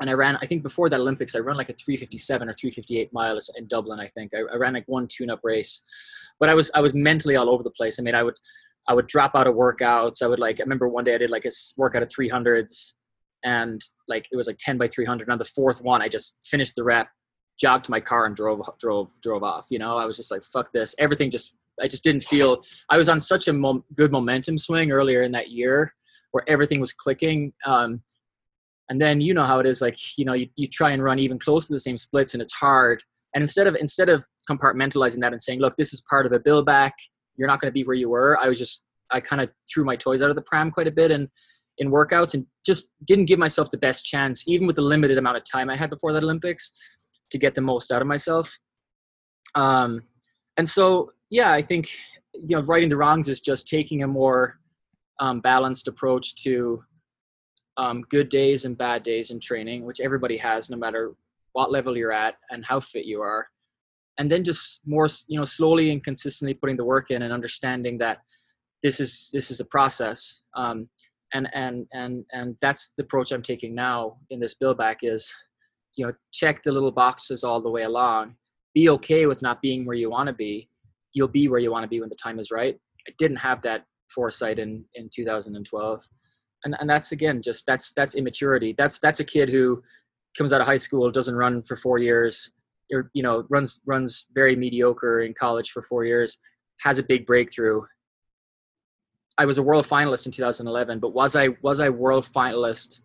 [0.00, 0.36] and I ran.
[0.40, 4.00] I think before that Olympics, I ran like a 357 or 358 miles in Dublin.
[4.00, 5.82] I think I, I ran like one tune-up race,
[6.40, 7.98] but I was I was mentally all over the place.
[7.98, 8.36] I mean, I would
[8.88, 10.22] I would drop out of workouts.
[10.22, 10.60] I would like.
[10.60, 12.94] I remember one day I did like a workout of 300s,
[13.44, 15.30] and like it was like 10 by 300.
[15.30, 17.08] On the fourth one, I just finished the rep,
[17.58, 19.66] jogged to my car, and drove drove drove off.
[19.70, 20.94] You know, I was just like, fuck this.
[20.98, 22.62] Everything just I just didn't feel.
[22.90, 25.94] I was on such a mom, good momentum swing earlier in that year,
[26.32, 27.52] where everything was clicking.
[27.64, 28.02] Um,
[28.88, 31.18] and then you know how it is like you know you, you try and run
[31.18, 33.02] even close to the same splits and it's hard.
[33.34, 36.38] And instead of instead of compartmentalizing that and saying look this is part of a
[36.38, 36.94] bill back.
[37.36, 38.38] You're not going to be where you were.
[38.38, 40.90] I was just i kind of threw my toys out of the pram quite a
[40.90, 41.28] bit and
[41.78, 45.36] in workouts and just didn't give myself the best chance even with the limited amount
[45.36, 46.72] of time i had before that olympics
[47.30, 48.56] to get the most out of myself.
[49.54, 50.02] Um,
[50.56, 51.88] and so yeah i think
[52.32, 54.58] you know righting the wrongs is just taking a more
[55.20, 56.82] um, balanced approach to
[57.76, 61.12] um, good days and bad days in training, which everybody has, no matter
[61.52, 63.48] what level you're at and how fit you are,
[64.18, 67.98] and then just more, you know, slowly and consistently putting the work in and understanding
[67.98, 68.18] that
[68.82, 70.88] this is this is a process, um,
[71.32, 75.32] and and and and that's the approach I'm taking now in this build back is,
[75.96, 78.36] you know, check the little boxes all the way along.
[78.74, 80.68] Be okay with not being where you want to be.
[81.12, 82.78] You'll be where you want to be when the time is right.
[83.08, 86.04] I didn't have that foresight in in 2012
[86.64, 88.74] and and that's again just that's that's immaturity.
[88.76, 89.82] That's that's a kid who
[90.36, 92.50] comes out of high school, doesn't run for four years,
[92.92, 96.38] or you know runs runs very mediocre in college for four years,
[96.80, 97.82] has a big breakthrough.
[99.36, 103.00] I was a world finalist in 2011, but was I was I world finalist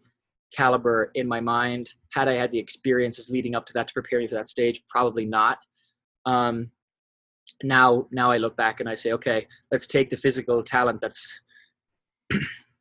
[0.54, 1.93] caliber in my mind?
[2.13, 4.84] Had I had the experiences leading up to that to prepare me for that stage?
[4.89, 5.60] Probably not.
[6.26, 6.72] Um,
[7.63, 11.41] now now I look back and I say, okay, let's take the physical talent that's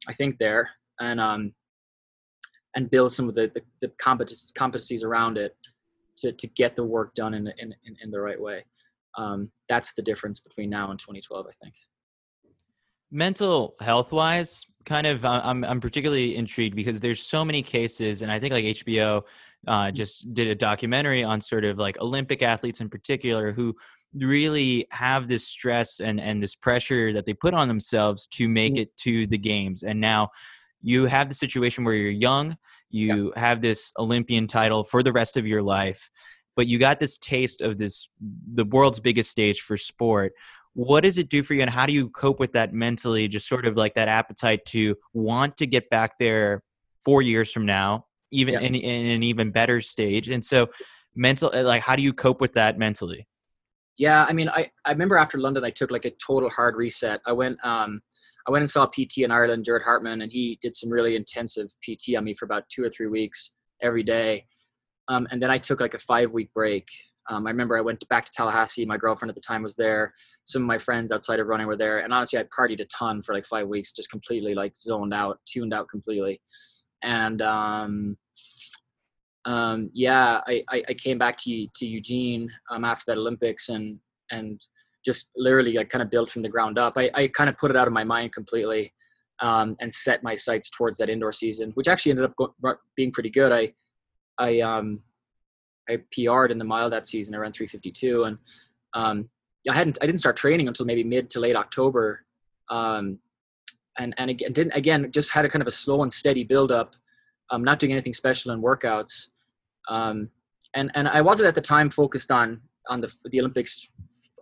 [0.09, 0.68] I think there
[1.01, 1.53] and um
[2.77, 5.57] and build some of the the, the competencies around it
[6.18, 8.64] to to get the work done in in in, the right way.
[9.16, 11.75] Um, that's the difference between now and 2012, I think.
[13.11, 18.23] mental health wise kind of uh, i'm i'm particularly intrigued because there's so many cases
[18.23, 19.23] and i think like hbo
[19.66, 23.75] uh, just did a documentary on sort of like olympic athletes in particular who
[24.14, 28.75] really have this stress and and this pressure that they put on themselves to make
[28.75, 28.79] Mm.
[28.83, 30.29] it to the games and now
[30.81, 32.57] you have the situation where you're young
[32.90, 36.11] you have this olympian title for the rest of your life
[36.57, 38.09] but you got this taste of this
[38.55, 40.33] the world's biggest stage for sport
[40.73, 43.47] what does it do for you and how do you cope with that mentally just
[43.47, 46.62] sort of like that appetite to want to get back there
[47.05, 48.61] four years from now even Yeah.
[48.61, 50.68] in, in an even better stage and so
[51.14, 53.27] mental uh, like how do you cope with that mentally
[53.99, 57.21] Yeah, I mean, I, I remember after London, I took like a total hard reset.
[57.27, 58.01] I went um,
[58.47, 61.69] I went and saw PT in Ireland, Gerard Hartmann, and he did some really intensive
[61.83, 63.51] PT on me for about two or three weeks
[63.83, 64.47] every day.
[65.09, 66.87] Um, and then I took like a five week break.
[67.29, 68.87] Um, I remember I went back to Tallahassee.
[68.87, 70.15] My girlfriend at the time was there.
[70.47, 73.21] Some of my friends outside of running were there, and honestly, I partied a ton
[73.21, 76.41] for like five weeks, just completely like zoned out, tuned out completely.
[77.03, 78.17] And um,
[79.49, 83.99] um, yeah, I, I, I came back to to Eugene um, after that Olympics and
[84.31, 84.61] and
[85.07, 86.93] just literally like kind of built from the ground up.
[86.97, 88.93] I, I kind of put it out of my mind completely
[89.41, 92.55] um, and set my sights towards that indoor season, which actually ended up go-
[92.95, 93.51] being pretty good.
[93.51, 93.73] I
[94.37, 95.03] I um
[95.89, 97.35] I PR'd in the mile that season.
[97.35, 98.39] I ran 352 and
[98.93, 99.31] um,
[99.67, 102.27] I hadn't I didn't start training until maybe mid to late October.
[102.69, 103.19] Um,
[103.99, 106.71] and and again didn't again just had a kind of a slow and steady build
[106.71, 106.95] up.
[107.51, 109.29] Um, not doing anything special in workouts.
[109.88, 110.31] Um,
[110.74, 113.88] and and I wasn't at the time focused on on the the Olympics.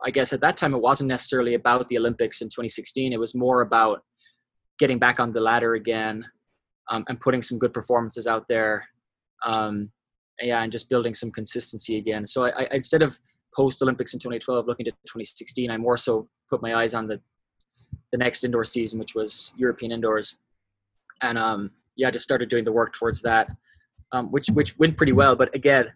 [0.04, 3.12] I guess at that time it wasn't necessarily about the Olympics in 2016.
[3.12, 4.04] It was more about
[4.78, 6.24] getting back on the ladder again
[6.90, 8.86] um, and putting some good performances out there.
[9.44, 9.90] Um,
[10.40, 12.26] yeah, and just building some consistency again.
[12.26, 13.18] So I, I instead of
[13.54, 17.20] post Olympics in 2012, looking to 2016, I more so put my eyes on the
[18.12, 20.36] the next indoor season, which was European indoors,
[21.22, 23.50] and um, yeah, I just started doing the work towards that,
[24.12, 25.36] um, which which went pretty well.
[25.36, 25.86] But again,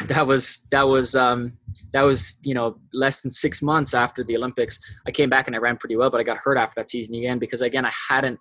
[0.06, 1.58] that was that was um,
[1.92, 4.78] that was you know less than six months after the Olympics.
[5.06, 7.14] I came back and I ran pretty well, but I got hurt after that season
[7.14, 8.38] again because again I hadn't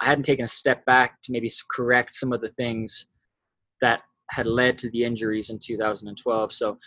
[0.00, 3.06] I hadn't taken a step back to maybe correct some of the things
[3.80, 6.52] that had led to the injuries in 2012.
[6.52, 6.78] So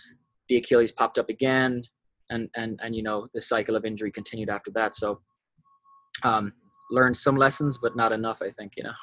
[0.47, 1.83] the Achilles popped up again,
[2.29, 4.95] and and and you know the cycle of injury continued after that.
[4.95, 5.21] So
[6.23, 6.53] um,
[6.91, 8.41] learned some lessons, but not enough.
[8.41, 8.93] I think you know.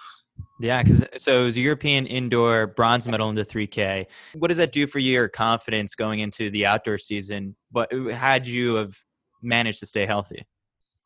[0.60, 4.06] Yeah, because so it was a European indoor bronze medal in the 3K.
[4.34, 7.54] What does that do for your confidence going into the outdoor season?
[7.70, 8.96] But had you have
[9.40, 10.46] managed to stay healthy?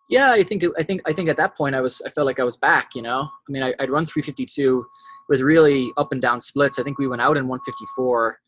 [0.08, 2.40] Yeah, I think I think I think at that point I was I felt like
[2.40, 2.94] I was back.
[2.94, 4.84] You know, I mean I, would run 352
[5.28, 6.78] with really up and down splits.
[6.78, 8.38] I think we went out in 154.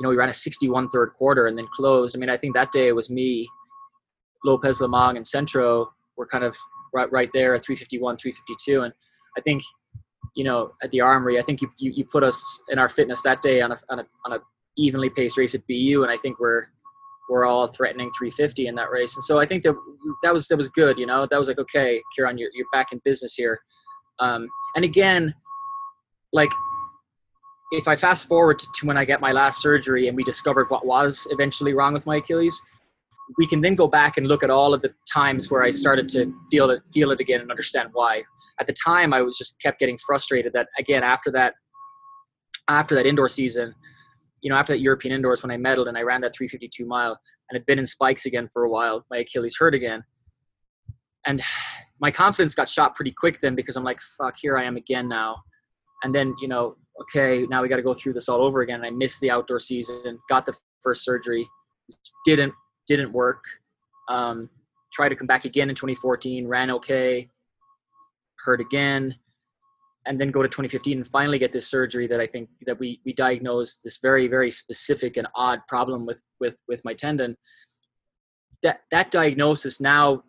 [0.00, 2.16] You know, we ran a 61 third quarter and then closed.
[2.16, 3.48] I mean, I think that day it was me,
[4.44, 6.56] Lopez Lomong, and Centro were kind of
[6.92, 8.92] right right there at 351, 352, and
[9.36, 9.62] I think
[10.38, 11.36] you know, at the Armory.
[11.36, 13.98] I think you, you, you put us in our fitness that day on a, on
[13.98, 14.38] a, on a
[14.76, 16.04] evenly paced race at BU.
[16.04, 16.66] And I think we're,
[17.28, 19.16] we're all threatening 350 in that race.
[19.16, 19.74] And so I think that
[20.22, 20.96] that was, that was good.
[20.96, 23.60] You know, that was like, okay, Kieran, you're, you're back in business here.
[24.20, 24.46] Um,
[24.76, 25.34] and again,
[26.32, 26.50] like
[27.72, 30.70] if I fast forward to, to when I get my last surgery and we discovered
[30.70, 32.62] what was eventually wrong with my Achilles,
[33.36, 36.08] we can then go back and look at all of the times where I started
[36.10, 38.22] to feel it, feel it again and understand why
[38.60, 41.54] at the time I was just kept getting frustrated that again after that
[42.68, 43.74] after that indoor season,
[44.42, 47.18] you know, after that European indoors when I medaled and I ran that 352 mile
[47.50, 50.04] and had been in spikes again for a while, my Achilles hurt again.
[51.26, 51.42] And
[52.00, 55.08] my confidence got shot pretty quick then because I'm like, fuck, here I am again
[55.08, 55.36] now.
[56.02, 58.76] And then, you know, okay, now we got to go through this all over again.
[58.76, 61.48] And I missed the outdoor season, got the first surgery,
[62.24, 62.52] didn't
[62.88, 63.44] didn't work.
[64.08, 64.48] Um,
[64.92, 67.28] tried to come back again in 2014, ran okay,
[68.44, 69.14] hurt again,
[70.06, 73.00] and then go to 2015 and finally get this surgery that I think that we
[73.04, 77.36] we diagnosed this very very specific and odd problem with with with my tendon.
[78.62, 80.22] That that diagnosis now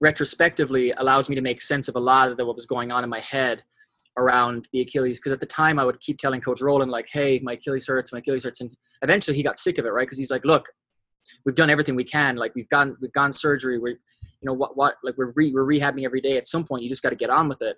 [0.00, 3.10] retrospectively allows me to make sense of a lot of what was going on in
[3.10, 3.62] my head
[4.18, 7.40] around the Achilles because at the time I would keep telling Coach Roland like, "Hey,
[7.42, 8.70] my Achilles hurts, my Achilles hurts," and
[9.02, 10.06] eventually he got sick of it, right?
[10.06, 10.66] Because he's like, "Look,
[11.44, 12.36] we've done everything we can.
[12.36, 13.78] Like we've gone we've gone surgery.
[13.78, 13.96] We
[14.44, 16.36] you know what what like we're re, we're rehabbing every day.
[16.36, 17.76] At some point you just got to get on with it.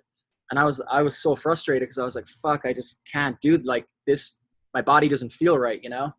[0.51, 3.39] And i was i was so frustrated because i was like fuck i just can't
[3.41, 4.39] do like this
[4.73, 6.13] my body doesn't feel right you know?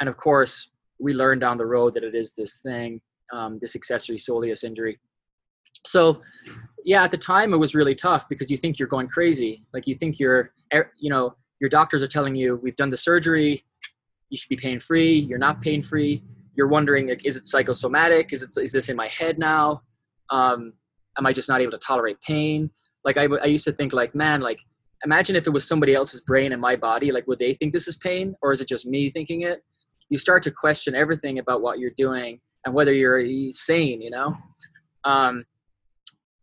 [0.00, 3.00] And of course we learned down the road that it is this thing
[3.32, 4.98] um, this accessory soleus injury.
[5.86, 6.22] So
[6.84, 9.64] yeah at the time it was really tough because you think you're going crazy.
[9.72, 10.52] Like you think you're
[10.98, 13.64] you know your doctors are telling you we've done the surgery.
[14.28, 16.22] You should be pain free you're not pain free
[16.54, 18.32] you're wondering like is it psychosomatic?
[18.32, 19.82] Is it is this in my head now?
[20.30, 20.72] Um,
[21.18, 22.70] am i just not able to tolerate pain?
[23.04, 24.60] Like I, I used to think like man like
[25.04, 27.88] imagine if it was somebody else's brain in my body like would they think this
[27.88, 29.62] is pain or is it just me thinking it?
[30.08, 34.36] You start to question everything about what you're doing and whether you're sane you know?
[35.04, 35.44] Um,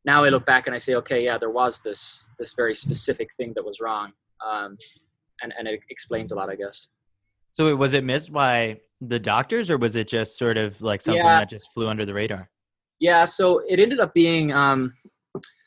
[0.06, 3.30] now i look back and i say okay yeah there was this this very specific
[3.36, 4.12] thing that was wrong.
[4.46, 4.78] Um,
[5.42, 6.88] and and it explains a lot i guess.
[7.54, 11.24] So was it missed by the doctors, or was it just sort of like something
[11.24, 11.40] yeah.
[11.40, 12.50] that just flew under the radar?
[13.00, 14.94] Yeah, so it ended up being um,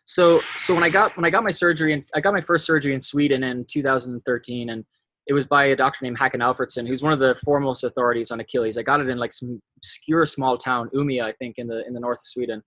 [0.04, 2.66] so so when I got when I got my surgery and I got my first
[2.66, 4.84] surgery in Sweden in 2013, and
[5.26, 8.40] it was by a doctor named Hakan Alfredson, who's one of the foremost authorities on
[8.40, 8.76] Achilles.
[8.76, 11.94] I got it in like some obscure small town, Umeå, I think, in the in
[11.94, 12.62] the north of Sweden,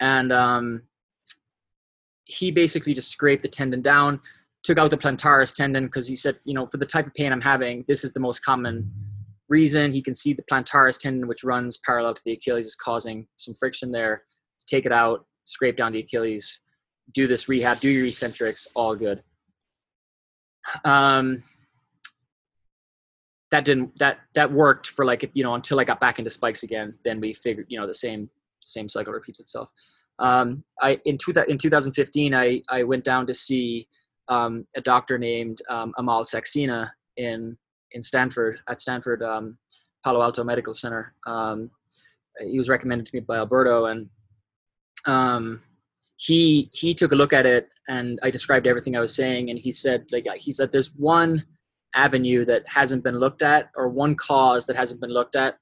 [0.00, 0.88] and um,
[2.24, 4.20] he basically just scraped the tendon down,
[4.64, 7.32] took out the plantaris tendon because he said, you know, for the type of pain
[7.32, 8.90] I'm having, this is the most common
[9.48, 9.92] reason.
[9.92, 13.54] He can see the plantaris tendon, which runs parallel to the Achilles, is causing some
[13.54, 14.24] friction there.
[14.66, 16.60] Take it out, scrape down the Achilles,
[17.12, 19.22] do this rehab, do your eccentrics, all good.
[20.84, 21.42] Um,
[23.52, 26.64] that didn't that that worked for like you know until I got back into spikes
[26.64, 26.94] again.
[27.04, 28.28] Then we figured you know the same
[28.60, 29.70] same cycle repeats itself.
[30.18, 33.86] Um, I in two, in 2015 I I went down to see
[34.28, 37.56] um, a doctor named um, Amol Saxena in
[37.92, 39.58] in Stanford at Stanford um,
[40.04, 41.14] Palo Alto Medical Center.
[41.26, 41.70] Um,
[42.48, 44.08] he was recommended to me by Alberto, and
[45.06, 45.62] um,
[46.16, 49.58] he he took a look at it, and I described everything I was saying, and
[49.58, 51.44] he said like he said there's one
[51.94, 55.58] avenue that hasn't been looked at, or one cause that hasn't been looked at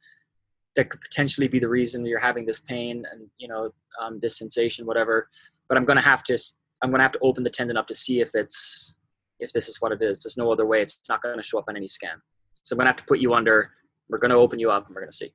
[0.76, 4.38] that could potentially be the reason you're having this pain and you know um, this
[4.38, 5.28] sensation, whatever.
[5.68, 6.38] But I'm to have to
[6.82, 8.98] I'm to have to open the tendon up to see if it's
[9.40, 10.22] if this is what it is.
[10.22, 10.82] There's no other way.
[10.82, 12.16] It's not going to show up on any scan.
[12.62, 13.70] So I'm going to have to put you under
[14.08, 15.32] We're going to open you up and we're going to see.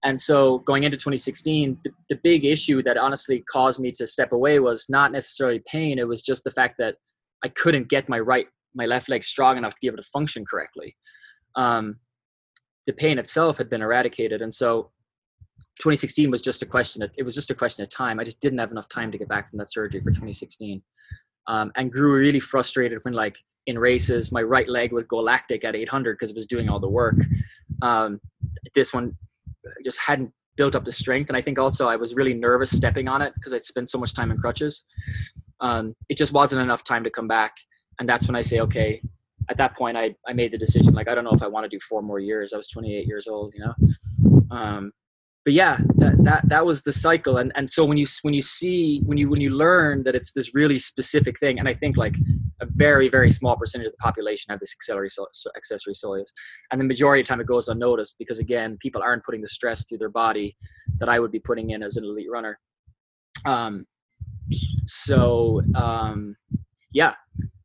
[0.04, 4.32] And so going into 2016, the, the big issue that honestly caused me to step
[4.32, 5.98] away was not necessarily pain.
[5.98, 6.96] It was just the fact that
[7.44, 10.44] I couldn't get my right, my left leg strong enough to be able to function
[10.44, 10.96] correctly.
[11.54, 11.96] Um,
[12.86, 14.42] the pain itself had been eradicated.
[14.42, 14.90] And so
[15.78, 17.02] 2016 was just a question.
[17.02, 18.18] Of, it was just a question of time.
[18.18, 20.82] I just didn't have enough time to get back from that surgery for 2016,
[21.48, 23.36] um, and grew really frustrated when like
[23.66, 26.80] in races, my right leg would go lactic at 800 because it was doing all
[26.80, 27.14] the work.
[27.80, 28.20] Um,
[28.74, 29.16] this one
[29.84, 31.28] just hadn't built up the strength.
[31.28, 33.98] And I think also I was really nervous stepping on it because I'd spent so
[33.98, 34.84] much time in crutches.
[35.60, 37.52] Um, it just wasn't enough time to come back.
[37.98, 39.00] And that's when I say, okay,
[39.48, 41.64] at that point, I, I made the decision, like, I don't know if I want
[41.64, 42.52] to do four more years.
[42.52, 44.46] I was 28 years old, you know?
[44.50, 44.92] Um,
[45.44, 47.38] but yeah, that, that, that was the cycle.
[47.38, 50.32] And, and so when you, when you see, when you, when you learn that it's
[50.32, 52.14] this really specific thing, and I think like
[52.62, 55.08] a very, very small percentage of the population have this accessory,
[55.56, 56.32] accessory soleus.
[56.70, 59.48] And the majority of the time it goes unnoticed because again, people aren't putting the
[59.48, 60.56] stress through their body
[60.98, 62.58] that I would be putting in as an elite runner.
[63.44, 63.84] Um,
[64.86, 66.36] so, um,
[66.92, 67.14] yeah,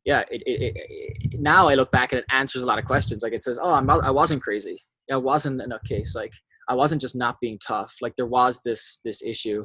[0.04, 0.24] yeah.
[0.30, 3.22] It, it, it, now I look back and it answers a lot of questions.
[3.22, 4.82] Like it says, "Oh, I'm not, I wasn't crazy.
[5.12, 6.32] I wasn't in a case like
[6.68, 7.94] I wasn't just not being tough.
[8.00, 9.64] Like there was this this issue,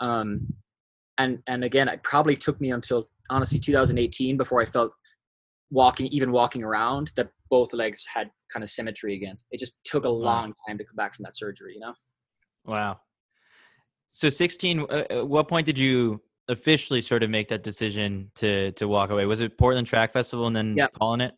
[0.00, 0.46] um,
[1.18, 4.92] and and again, it probably took me until honestly 2018 before I felt
[5.70, 9.38] walking even walking around that both legs had kind of symmetry again.
[9.50, 11.74] It just took a long time to come back from that surgery.
[11.74, 11.94] You know.
[12.64, 13.00] Wow.
[14.12, 14.80] So 16.
[14.80, 19.10] Uh, at what point did you officially sort of make that decision to to walk
[19.10, 19.26] away?
[19.26, 21.34] Was it Portland Track Festival and then calling it?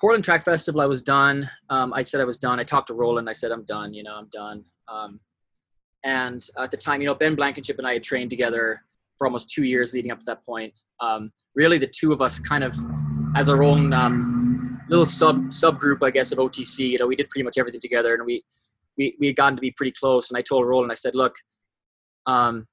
[0.00, 1.48] Portland Track Festival, I was done.
[1.70, 2.58] Um, I said I was done.
[2.58, 3.28] I talked to Rowland.
[3.28, 3.94] I said I'm done.
[3.94, 4.64] You know, I'm done.
[4.88, 5.20] Um,
[6.04, 8.82] and at the time, you know, Ben Blankenship and I had trained together
[9.18, 10.72] for almost two years leading up to that point.
[11.00, 12.76] Um, really, the two of us kind of,
[13.36, 16.90] as our own um, little sub subgroup, I guess, of OTC.
[16.90, 18.42] You know, we did pretty much everything together, and we
[18.96, 20.30] we we had gotten to be pretty close.
[20.30, 21.34] And I told Rowland, I said, look,
[22.26, 22.66] um,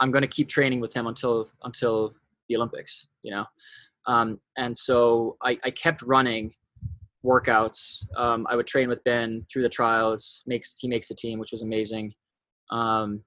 [0.00, 2.14] I'm going to keep training with him until until
[2.48, 3.06] the Olympics.
[3.22, 3.46] You know,
[4.06, 6.52] um, and so I, I, kept running
[7.24, 8.04] workouts.
[8.16, 10.42] Um, I would train with Ben through the trials.
[10.46, 12.12] Makes he makes the team, which was amazing.
[12.70, 13.22] Um,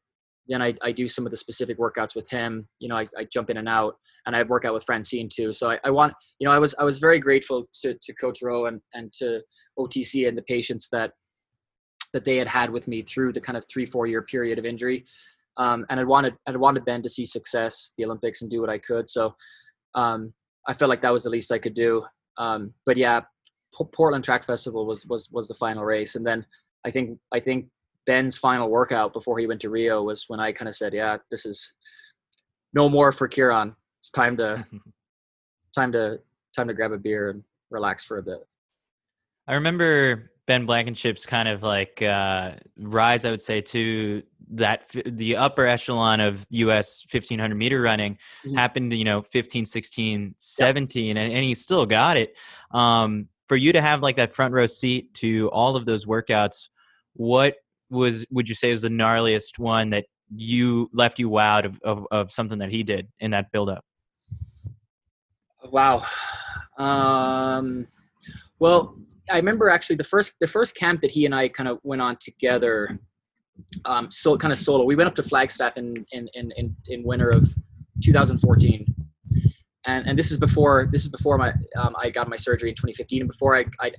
[0.47, 2.67] then I, I do some of the specific workouts with him.
[2.79, 5.51] You know, I, I jump in and out, and I work out with Francine too.
[5.53, 8.39] So I, I want, you know, I was I was very grateful to, to Coach
[8.41, 9.41] Rowe and and to
[9.79, 11.11] OTC and the patients that
[12.13, 14.65] that they had had with me through the kind of three four year period of
[14.65, 15.05] injury.
[15.57, 18.69] Um, and I wanted I wanted Ben to see success, the Olympics, and do what
[18.69, 19.09] I could.
[19.09, 19.35] So
[19.95, 20.33] um,
[20.67, 22.03] I felt like that was the least I could do.
[22.37, 23.21] Um, but yeah,
[23.77, 26.45] P- Portland Track Festival was was was the final race, and then
[26.85, 27.67] I think I think
[28.05, 31.17] Ben's final workout before he went to Rio was when I kind of said, "Yeah,
[31.31, 31.73] this is
[32.73, 33.75] no more for Ciarán.
[33.99, 34.65] It's time to
[35.75, 36.19] time to
[36.55, 38.39] time to grab a beer and relax for a bit."
[39.47, 45.37] I remember Ben Blankenship's kind of like uh, rise, I would say, to that the
[45.37, 48.13] upper echelon of US 1500 meter running
[48.45, 48.55] mm-hmm.
[48.55, 51.17] happened, you know, 15, 16, 17, yep.
[51.17, 52.35] and, and he still got it.
[52.71, 56.69] Um, for you to have like that front row seat to all of those workouts,
[57.13, 57.55] what
[57.95, 62.07] was, would you say was the gnarliest one that you left you wowed of, of,
[62.11, 63.83] of something that he did in that build up?
[65.63, 66.03] Wow.
[66.77, 67.87] Um,
[68.59, 68.97] well,
[69.29, 72.01] I remember actually the first the first camp that he and I kind of went
[72.01, 72.99] on together,
[73.85, 74.83] um, so kind of solo.
[74.83, 77.53] We went up to Flagstaff in in in in, in winter of
[78.03, 78.93] 2014
[79.85, 82.75] and and this is before this is before my um, I got my surgery in
[82.75, 83.91] 2015 and before I, I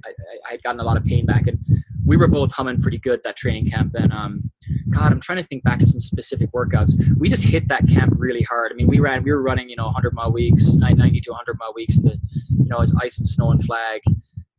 [0.47, 1.59] I had gotten a lot of pain back and
[2.07, 4.50] we were both humming pretty good that training camp and um
[4.90, 6.92] God I'm trying to think back to some specific workouts.
[7.18, 8.72] We just hit that camp really hard.
[8.72, 11.59] I mean we ran we were running you know 100 mile weeks 90 to 100
[11.59, 14.00] mile weeks the you know it's ice and snow and flag.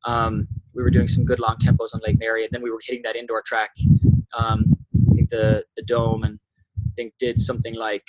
[0.05, 2.79] Um, we were doing some good long tempos on Lake Mary and then we were
[2.85, 3.71] hitting that indoor track
[4.37, 4.63] um,
[5.11, 6.39] I think the the dome and
[6.85, 8.05] I think did something like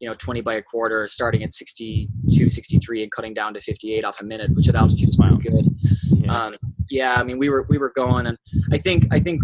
[0.00, 4.04] you know 20 by a quarter starting at 62 63 and cutting down to 58
[4.04, 5.66] off a minute which at altitude is pretty good.
[6.10, 6.46] Yeah.
[6.46, 6.56] Um,
[6.90, 8.38] yeah i mean we were we were going and
[8.72, 9.42] i think i think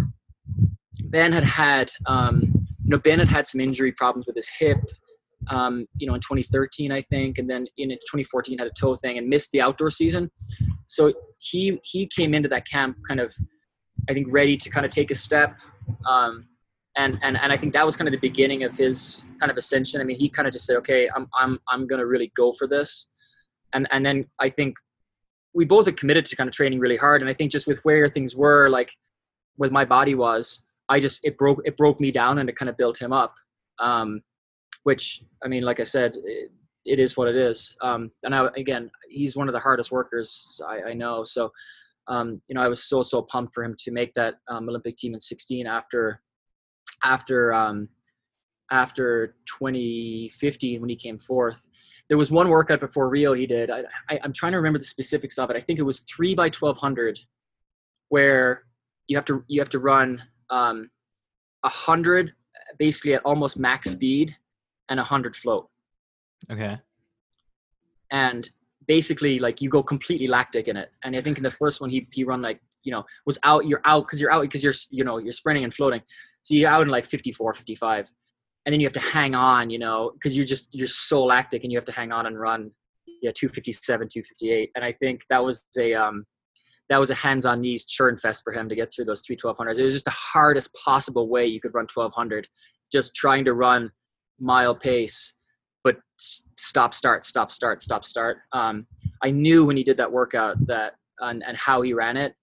[1.07, 2.41] ben had had um,
[2.85, 4.79] you know ben had had some injury problems with his hip
[5.49, 9.19] um, you know in 2013 i think and then in 2014 had a toe thing
[9.19, 10.31] and missed the outdoor season.
[10.87, 13.35] So he he came into that camp kind of
[14.09, 15.59] i think ready to kind of take a step
[16.09, 16.47] um,
[16.97, 19.57] and and and I think that was kind of the beginning of his kind of
[19.57, 20.01] ascension.
[20.01, 22.53] I mean, he kind of just said, "Okay, I'm I'm I'm going to really go
[22.53, 23.09] for this,"
[23.73, 24.77] and and then I think
[25.55, 27.21] we both had committed to kind of training really hard.
[27.21, 28.93] And I think just with where things were, like
[29.57, 32.69] with my body was, I just it broke it broke me down and it kind
[32.69, 33.35] of built him up.
[33.79, 34.23] Um,
[34.85, 36.51] which I mean, like I said, it,
[36.85, 37.77] it is what it is.
[37.83, 41.25] Um, and I, again, he's one of the hardest workers I, I know.
[41.25, 41.51] So,
[42.09, 44.97] um, you know, I was so so pumped for him to make that um, Olympic
[44.97, 46.21] team in 16 after
[47.05, 47.89] after um,
[48.71, 51.69] after 2015 when he came fourth.
[52.09, 53.71] There was one workout before Rio he did.
[53.71, 55.57] I, I, am trying to remember the specifics of it.
[55.57, 57.19] I think it was three by 1200,
[58.09, 58.65] where
[59.07, 60.91] you have to you have to run um,
[61.63, 62.33] a hundred
[62.79, 64.37] basically at almost max speed
[64.89, 65.69] and a hundred float.
[66.51, 66.79] Okay.
[68.11, 68.49] And
[68.87, 70.91] basically, like you go completely lactic in it.
[71.03, 73.67] And I think in the first one he he run like you know was out.
[73.67, 76.03] You're out because you're out because you're you know you're sprinting and floating.
[76.45, 78.11] So you're out in like 54, 55.
[78.65, 81.65] And then you have to hang on, you know, because you're just you're so lactic
[81.65, 82.71] and you have to hang on and run
[83.21, 84.71] yeah, 257, 258.
[84.75, 86.25] And I think that was a um
[86.91, 89.37] that was a hands on knees churn fest for him to get through those three
[89.37, 89.79] 1200s.
[89.79, 92.47] It was just the hardest possible way you could run 1200,
[92.93, 93.91] just trying to run
[94.39, 95.33] mile pace,
[95.83, 98.39] but stop, start, stop, start, stop, start.
[98.53, 98.87] Um,
[99.23, 102.35] I knew when he did that workout that and, and how he ran it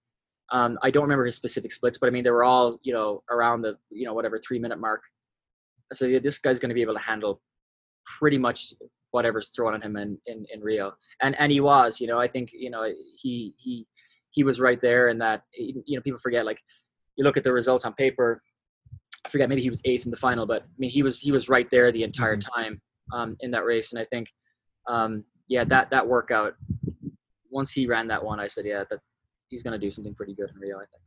[0.52, 3.22] um, I don't remember his specific splits, but I mean they were all you know
[3.30, 5.02] around the you know whatever three minute mark.
[5.92, 7.40] So yeah, this guy's going to be able to handle
[8.18, 8.72] pretty much
[9.10, 10.92] whatever's thrown at him in, in, in Rio,
[11.22, 12.00] and and he was.
[12.00, 12.84] You know, I think you know
[13.18, 13.86] he he
[14.30, 16.60] he was right there, and that you know people forget like
[17.16, 18.42] you look at the results on paper.
[19.24, 21.32] I forget maybe he was eighth in the final, but I mean he was he
[21.32, 22.60] was right there the entire mm-hmm.
[22.60, 22.82] time
[23.14, 24.28] um, in that race, and I think
[24.86, 26.54] um, yeah that that workout
[27.50, 29.00] once he ran that one, I said yeah that
[29.52, 31.02] he's going to do something pretty good in Rio, I think.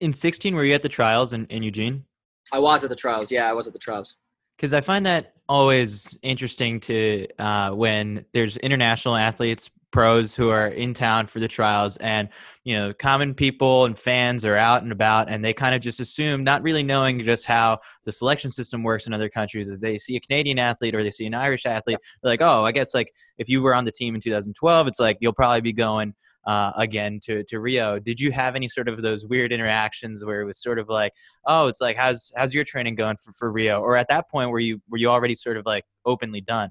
[0.00, 2.04] In 16, were you at the trials in, in Eugene?
[2.52, 3.30] I was at the trials.
[3.30, 4.16] Yeah, I was at the trials.
[4.56, 10.68] Because I find that always interesting to uh, when there's international athletes, pros who are
[10.68, 12.28] in town for the trials, and
[12.64, 16.00] you know, common people and fans are out and about, and they kind of just
[16.00, 19.96] assume, not really knowing just how the selection system works in other countries, as they
[19.96, 22.94] see a Canadian athlete or they see an Irish athlete, they're like, oh, I guess
[22.94, 26.14] like if you were on the team in 2012, it's like you'll probably be going
[26.48, 27.98] uh, again to, to Rio.
[27.98, 31.12] Did you have any sort of those weird interactions where it was sort of like,
[31.44, 33.80] oh, it's like how's how's your training going for, for Rio?
[33.82, 36.70] Or at that point were you were you already sort of like openly done?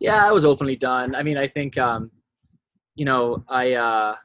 [0.00, 1.14] Yeah, I was openly done.
[1.14, 2.10] I mean, I think um,
[2.96, 4.16] you know, I uh,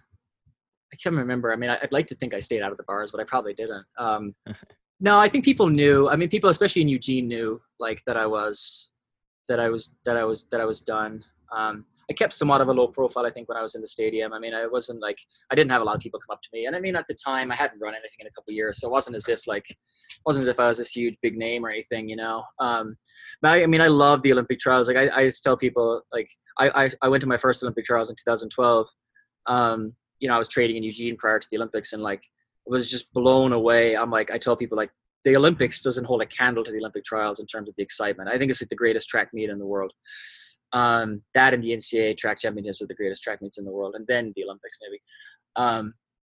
[0.91, 1.53] I can't remember.
[1.53, 3.53] I mean, I'd like to think I stayed out of the bars, but I probably
[3.53, 3.85] didn't.
[3.99, 4.33] Um,
[4.99, 6.09] no, I think people knew.
[6.09, 8.93] I mean, people, especially in Eugene, knew like that I was
[9.47, 11.23] that I was that I was that I was done.
[11.55, 13.87] Um, I kept somewhat of a low profile, I think, when I was in the
[13.87, 14.33] stadium.
[14.33, 15.17] I mean, I wasn't like
[15.49, 17.07] I didn't have a lot of people come up to me, and I mean, at
[17.07, 19.47] the time, I hadn't run anything in a couple years, so it wasn't as if
[19.47, 19.65] like
[20.25, 22.43] wasn't as if I was this huge big name or anything, you know.
[22.59, 22.97] Um,
[23.41, 24.89] but I, I mean, I love the Olympic trials.
[24.89, 26.27] Like I, I just tell people, like
[26.59, 28.87] I, I, I went to my first Olympic trials in 2012.
[29.47, 32.23] Um, you know, I was trading in Eugene prior to the Olympics, and like
[32.65, 33.95] was just blown away.
[33.95, 34.91] I'm like, I tell people like
[35.23, 38.29] the Olympics doesn't hold a candle to the Olympic trials in terms of the excitement.
[38.29, 39.93] I think it's like the greatest track meet in the world.
[40.73, 43.95] Um, that and the NCAA track championships are the greatest track meets in the world,
[43.95, 45.01] and then the Olympics maybe.
[45.55, 45.93] Um,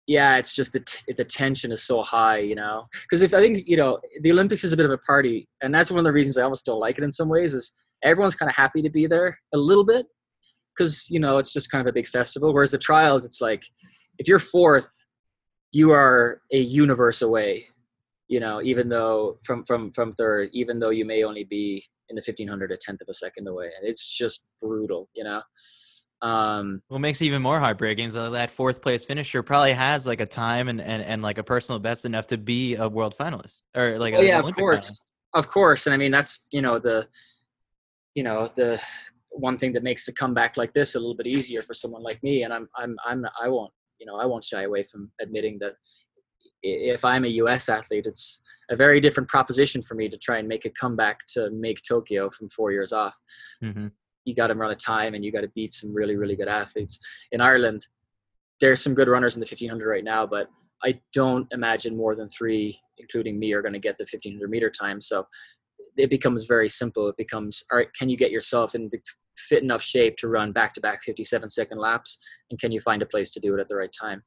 [0.06, 2.86] yeah, it's just the t- the tension is so high, you know.
[3.02, 5.74] Because if I think you know the Olympics is a bit of a party, and
[5.74, 7.54] that's one of the reasons I almost don't like it in some ways.
[7.54, 7.72] Is
[8.02, 10.06] everyone's kind of happy to be there a little bit,
[10.76, 12.52] because you know it's just kind of a big festival.
[12.52, 13.64] Whereas the trials, it's like
[14.18, 14.90] if you're fourth,
[15.72, 17.66] you are a universe away,
[18.28, 18.60] you know.
[18.62, 22.72] Even though from from from third, even though you may only be in the 1500
[22.72, 25.42] a tenth of a second away and it's just brutal you know
[26.22, 30.20] um what makes it even more heartbreaking is that fourth place finisher probably has like
[30.20, 33.62] a time and, and, and like a personal best enough to be a world finalist
[33.76, 35.00] or like oh, yeah of course finalist.
[35.34, 37.06] of course and i mean that's you know the
[38.14, 38.80] you know the
[39.30, 42.22] one thing that makes a comeback like this a little bit easier for someone like
[42.22, 45.58] me and i'm i'm i'm i won't you know i won't shy away from admitting
[45.58, 45.74] that
[46.64, 48.40] if i'm a us athlete it's
[48.70, 52.30] a very different proposition for me to try and make a comeback to make tokyo
[52.30, 53.14] from four years off.
[53.62, 53.88] Mm-hmm.
[54.24, 56.48] you got to run a time and you got to beat some really really good
[56.48, 56.98] athletes.
[57.32, 57.86] In ireland
[58.60, 60.48] there's some good runners in the 1500 right now but
[60.82, 64.70] i don't imagine more than three including me are going to get the 1500 meter
[64.70, 65.00] time.
[65.00, 65.26] So
[65.96, 67.08] it becomes very simple.
[67.08, 68.98] It becomes all right can you get yourself in the
[69.36, 72.18] fit enough shape to run back to back 57 second laps?
[72.50, 74.22] And can you find a place to do it at the right time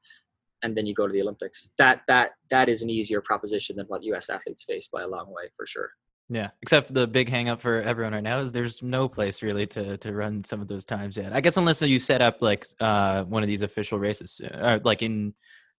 [0.64, 3.86] and then you go to the olympics that that that is an easier proposition than
[3.88, 5.90] what us athletes face by a long way for sure
[6.30, 9.66] Yeah, except the big hang up for everyone right now is there's no place really
[9.76, 11.32] to to run some of those times yet.
[11.32, 15.02] I guess unless you set up like uh one of these official races, uh, like
[15.02, 15.34] in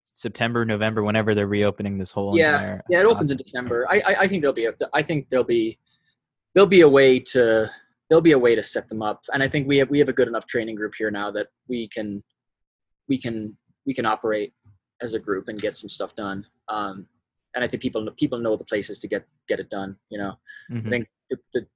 [0.05, 2.83] September, November, whenever they're reopening this whole Yeah, entire.
[2.89, 5.53] yeah it opens in december I, I i think there'll be a i think there'll
[5.59, 5.79] be
[6.55, 7.71] there'll be a way to
[8.09, 10.09] there'll be a way to set them up and i think we have we have
[10.15, 12.09] a good enough training group here now that we can
[13.11, 13.57] we can
[13.87, 14.51] we can operate
[15.01, 17.09] as a group and get some stuff done um
[17.55, 20.37] and i think people people know the places to get get it done you know
[20.71, 20.87] Mhm.
[20.87, 21.67] I think the, the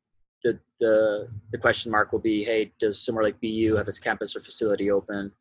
[0.42, 4.34] the the the question mark will be, hey, does somewhere like BU have its campus
[4.36, 5.32] or facility open?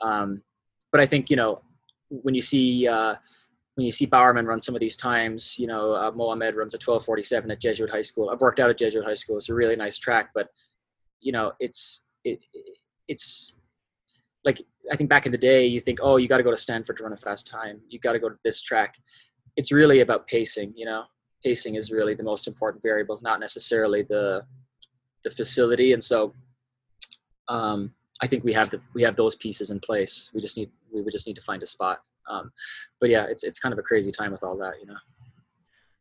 [0.00, 0.42] Um,
[0.92, 1.60] but I think you know
[2.08, 3.16] when you see uh,
[3.74, 6.78] when you see Bowerman run some of these times, you know uh, Mohamed runs a
[6.78, 8.30] 12:47 at Jesuit High School.
[8.30, 9.36] I've worked out at Jesuit High School.
[9.36, 10.48] It's a really nice track, but
[11.20, 12.40] you know it's it
[13.08, 13.56] it's
[14.46, 16.56] like I think back in the day, you think, oh, you got to go to
[16.56, 17.80] Stanford to run a fast time.
[17.90, 18.96] You got to go to this track.
[19.56, 21.04] It's really about pacing, you know
[21.46, 24.44] pacing is really the most important variable, not necessarily the
[25.24, 25.92] the facility.
[25.92, 26.32] And so,
[27.48, 27.92] um,
[28.22, 30.30] I think we have the we have those pieces in place.
[30.34, 31.98] We just need we would just need to find a spot.
[32.28, 32.50] Um,
[33.00, 34.96] but yeah, it's it's kind of a crazy time with all that, you know.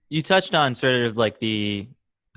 [0.10, 1.88] You touched on sort of like the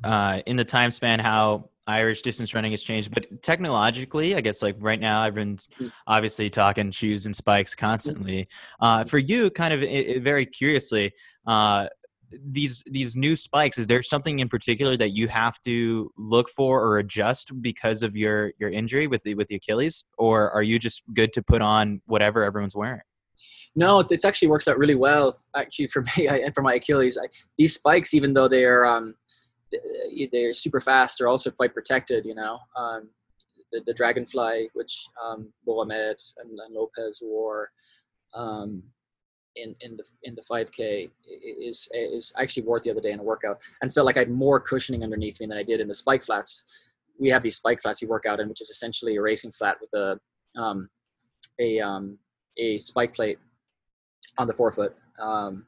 [0.05, 4.63] uh, in the time span how Irish distance running has changed, but technologically, I guess
[4.63, 5.59] like right now, I've been
[6.07, 8.47] obviously talking shoes and spikes constantly.
[8.81, 9.87] Uh, for you, kind of i
[10.17, 11.13] i- very curiously,
[11.47, 11.89] uh,
[12.45, 16.83] these these new spikes, is there something in particular that you have to look for
[16.85, 20.79] or adjust because of your your injury with the with the Achilles, or are you
[20.79, 23.01] just good to put on whatever everyone's wearing?
[23.75, 25.39] No, it- it actually works out really well.
[25.57, 28.85] Actually, for me I, and for my Achilles, I, these spikes, even though they are
[28.85, 29.15] um,
[30.33, 32.27] they're super fast, they're also quite protected.
[32.27, 33.09] You know, um,
[33.73, 37.71] the, the Dragonfly, which um, Mohamed and, and Lopez wore
[38.35, 38.83] um,
[39.57, 43.13] in in the in the 5K, is is I actually wore it the other day
[43.13, 45.81] in a workout and felt like I had more cushioning underneath me than I did
[45.81, 46.65] in the spike flats.
[47.19, 49.79] We have these spike flats you work out in, which is essentially a racing flat
[49.81, 50.19] with a
[50.61, 50.89] um,
[51.61, 52.19] a um,
[52.57, 53.39] a spike plate
[54.39, 54.97] on the forefoot.
[55.19, 55.67] Um,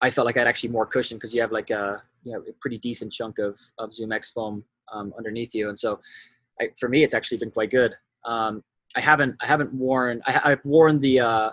[0.00, 2.40] I felt like I had actually more cushion because you have like a you know
[2.40, 6.00] a pretty decent chunk of of Zoom X foam um, underneath you, and so
[6.60, 7.94] I, for me it's actually been quite good.
[8.24, 8.62] Um,
[8.96, 11.50] I haven't I haven't worn I, I've worn the uh,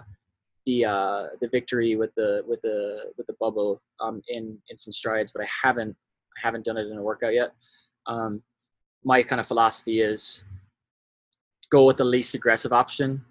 [0.66, 4.92] the uh, the victory with the with the with the bubble um, in in some
[4.92, 5.96] strides, but I haven't
[6.38, 7.54] I haven't done it in a workout yet.
[8.06, 8.42] Um,
[9.04, 10.44] my kind of philosophy is
[11.72, 13.24] go with the least aggressive option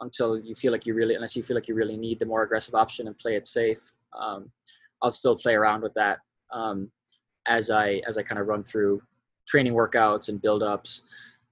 [0.00, 2.42] until you feel like you really unless you feel like you really need the more
[2.42, 3.80] aggressive option and play it safe
[4.18, 4.50] um,
[5.04, 6.18] i'll still play around with that
[6.52, 6.90] um,
[7.46, 9.00] as i as i kind of run through
[9.46, 11.02] training workouts and build ups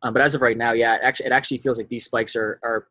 [0.02, 2.34] um, but as of right now yeah it actually it actually feels like these spikes
[2.34, 2.88] are are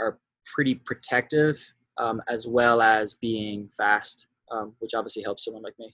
[0.00, 0.18] are,
[0.54, 1.58] pretty protective
[1.98, 5.92] um, as well as being fast um, which obviously helps someone like me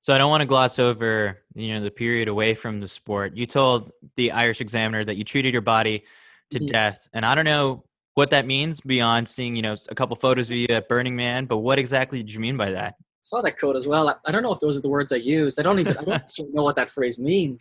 [0.00, 3.36] So I don't want to gloss over, you know, the period away from the sport.
[3.36, 6.04] You told the Irish Examiner that you treated your body
[6.52, 6.68] to Mhm.
[6.68, 7.82] death, and I don't know
[8.16, 11.44] what that means beyond seeing, you know, a couple photos of you at Burning Man.
[11.44, 12.96] But what exactly did you mean by that?
[13.20, 14.08] saw that quote as well.
[14.08, 15.58] I, I don't know if those are the words I used.
[15.58, 16.22] I don't even I don't
[16.54, 17.60] know what that phrase means.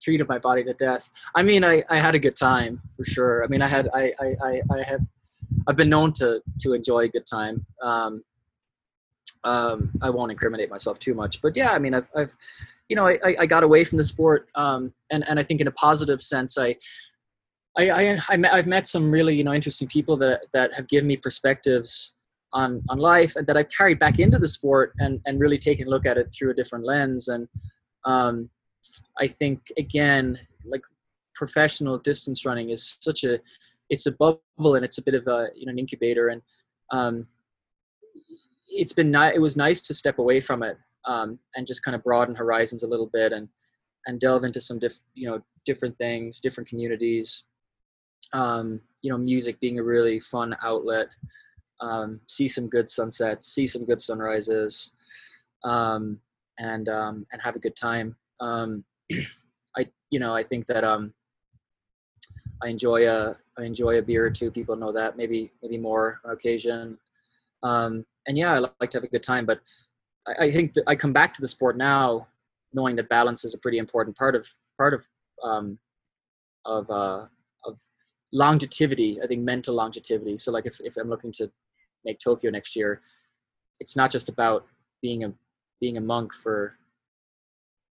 [0.00, 1.10] Treated my body to death.
[1.34, 3.44] I mean, I, I had a good time for sure.
[3.44, 5.00] I mean, I had I I, I, I have
[5.66, 7.66] I've been known to to enjoy a good time.
[7.82, 8.22] Um,
[9.42, 12.34] um, I won't incriminate myself too much, but yeah, I mean, I've I've
[12.88, 15.60] you know I, I- I got away from the sport, um, and and I think
[15.60, 16.76] in a positive sense, I.
[17.76, 21.06] I, I, I I've met some really you know interesting people that, that have given
[21.08, 22.12] me perspectives
[22.52, 25.88] on on life and that I've carried back into the sport and and really taken
[25.88, 27.28] a look at it through a different lens.
[27.28, 27.48] And
[28.04, 28.48] um,
[29.18, 30.82] I think again like
[31.34, 33.40] professional distance running is such a
[33.90, 36.28] it's a bubble and it's a bit of a you know an incubator.
[36.28, 36.42] And
[36.92, 37.26] um,
[38.68, 41.94] it's been ni- it was nice to step away from it um, and just kind
[41.94, 43.48] of broaden horizons a little bit and
[44.06, 47.44] and delve into some diff you know different things different communities
[48.34, 51.08] um, you know music being a really fun outlet
[51.80, 54.92] um, see some good sunsets, see some good sunrises,
[55.64, 56.20] um,
[56.58, 58.16] and um, and have a good time.
[58.40, 58.84] Um,
[59.76, 61.12] I you know I think that um
[62.62, 64.50] I enjoy a I enjoy a beer or two.
[64.50, 66.98] People know that maybe maybe more on occasion.
[67.62, 69.46] Um, and yeah, I like to have a good time.
[69.46, 69.60] But
[70.26, 72.26] I, I think I come back to the sport now,
[72.72, 75.04] knowing that balance is a pretty important part of part of
[76.64, 77.26] of uh,
[77.64, 77.80] of
[78.34, 79.20] longevity.
[79.22, 80.36] I think mental longevity.
[80.36, 81.50] So like if if I'm looking to
[82.04, 83.00] make Tokyo next year,
[83.80, 84.66] it's not just about
[85.00, 85.32] being a
[85.80, 86.76] being a monk for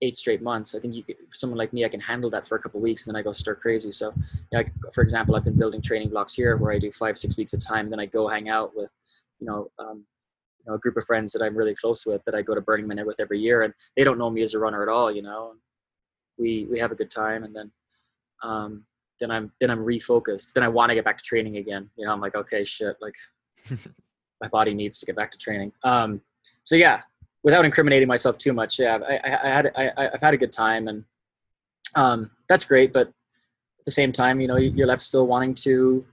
[0.02, 0.76] eight straight months.
[0.76, 3.06] I think you could, someone like me, I can handle that for a couple weeks,
[3.06, 3.92] and then I go stir crazy.
[3.92, 4.14] So,
[4.52, 4.64] you know,
[4.94, 7.62] for example, I've been building training blocks here where I do five, six weeks at
[7.62, 7.86] a time.
[7.86, 8.92] And then I go hang out with,
[9.40, 10.06] you know, um,
[10.60, 12.62] you know, a group of friends that I'm really close with that I go to
[12.62, 15.12] Burning Man with every year, and they don't know me as a runner at all.
[15.12, 15.56] You know,
[16.38, 17.72] we we have a good time, and then
[18.42, 18.86] um,
[19.20, 20.54] then I'm then I'm refocused.
[20.54, 21.90] Then I want to get back to training again.
[21.98, 23.16] You know, I'm like, okay, shit, like
[24.42, 25.72] my body needs to get back to training.
[25.84, 26.22] Um,
[26.64, 27.02] so yeah,
[27.44, 30.54] without incriminating myself too much, yeah, I, I, I had I, I've had a good
[30.54, 31.04] time, and
[31.96, 32.94] um, that's great.
[32.94, 36.06] But at the same time, you know, you're left still wanting to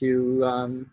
[0.00, 0.90] to um,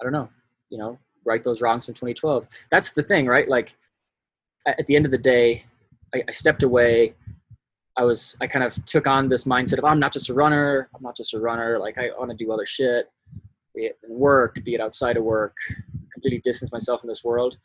[0.00, 0.28] I don't know,
[0.70, 2.46] you know, right those wrongs from 2012.
[2.70, 3.48] That's the thing, right?
[3.48, 3.76] Like
[4.66, 5.64] at the end of the day,
[6.14, 7.14] I, I stepped away.
[7.98, 10.88] I was I kind of took on this mindset of I'm not just a runner.
[10.94, 11.78] I'm not just a runner.
[11.78, 13.10] Like I want to do other shit,
[13.74, 15.56] be it in work, be it outside of work.
[16.12, 17.58] Completely distance myself from this world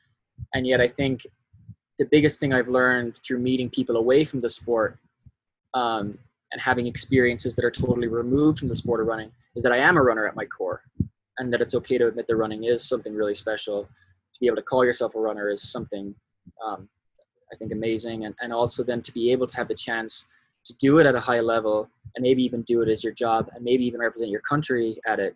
[0.53, 1.25] and yet i think
[1.97, 4.97] the biggest thing i've learned through meeting people away from the sport
[5.73, 6.17] um,
[6.51, 9.77] and having experiences that are totally removed from the sport of running is that i
[9.77, 10.82] am a runner at my core
[11.38, 13.84] and that it's okay to admit that running is something really special
[14.34, 16.13] to be able to call yourself a runner is something
[16.65, 16.89] um,
[17.51, 20.25] i think amazing and, and also then to be able to have the chance
[20.65, 23.49] to do it at a high level and maybe even do it as your job
[23.55, 25.35] and maybe even represent your country at it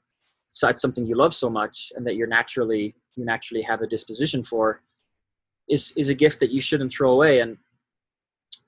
[0.51, 4.43] it's something you love so much and that you're naturally you naturally have a disposition
[4.43, 4.81] for
[5.67, 7.39] is is a gift that you shouldn't throw away.
[7.39, 7.57] And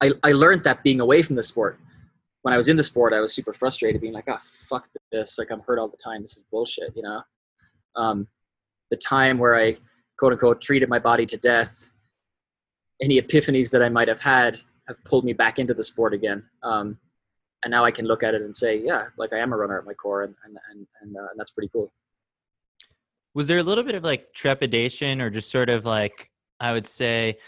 [0.02, 1.80] I I learned that being away from the sport.
[2.44, 4.88] When I was in the sport, I was super frustrated, being like, "Ah, oh, fuck
[5.12, 5.38] this!
[5.38, 6.22] Like I'm hurt all the time.
[6.22, 7.22] This is bullshit," you know.
[7.96, 8.28] Um,
[8.90, 9.78] the time where I
[10.18, 11.90] quote unquote treated my body to death,
[13.02, 16.48] any epiphanies that I might have had have pulled me back into the sport again.
[16.64, 17.00] Um,
[17.64, 19.78] and now I can look at it and say, yeah, like I am a runner
[19.78, 21.92] at my core, and and and and, uh, and that's pretty cool.
[23.34, 26.30] Was there a little bit of like trepidation, or just sort of like
[26.60, 27.40] I would say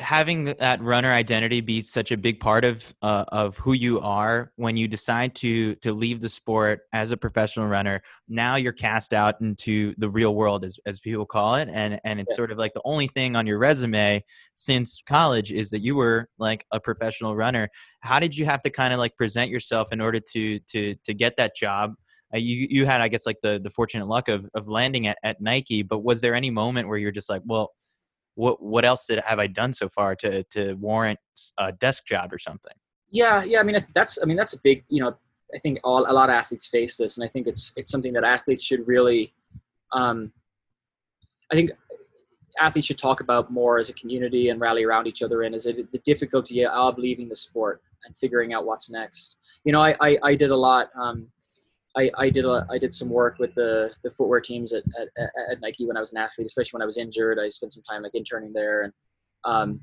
[0.00, 4.52] having that runner identity be such a big part of uh, of who you are
[4.56, 9.12] when you decide to to leave the sport as a professional runner now you're cast
[9.12, 12.58] out into the real world as, as people call it and and it's sort of
[12.58, 14.22] like the only thing on your resume
[14.54, 17.68] since college is that you were like a professional runner.
[18.00, 21.14] How did you have to kind of like present yourself in order to to to
[21.14, 21.94] get that job?
[22.34, 25.16] Uh, you you had i guess like the the fortunate luck of of landing at,
[25.22, 27.70] at nike but was there any moment where you're just like well
[28.38, 31.18] what what else did, have I done so far to to warrant
[31.58, 32.72] a desk job or something?
[33.10, 33.58] Yeah, yeah.
[33.58, 35.16] I mean, that's I mean that's a big you know
[35.54, 38.12] I think all a lot of athletes face this, and I think it's it's something
[38.12, 39.34] that athletes should really.
[39.92, 40.32] Um,
[41.50, 41.72] I think
[42.60, 45.66] athletes should talk about more as a community and rally around each other in is
[45.66, 49.94] it the difficulty of leaving the sport and figuring out what's next you know i
[50.00, 51.28] i, I did a lot um,
[51.96, 55.08] I, I did a, I did some work with the, the footwear teams at, at,
[55.50, 57.38] at, Nike when I was an athlete, especially when I was injured.
[57.38, 58.92] I spent some time like interning there and
[59.44, 59.80] um,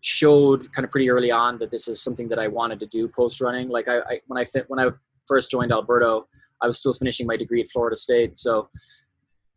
[0.00, 3.08] showed kind of pretty early on that this is something that I wanted to do
[3.08, 3.68] post running.
[3.68, 4.90] Like I, I when I fit, when I
[5.26, 6.26] first joined Alberto,
[6.60, 8.36] I was still finishing my degree at Florida State.
[8.36, 8.68] So,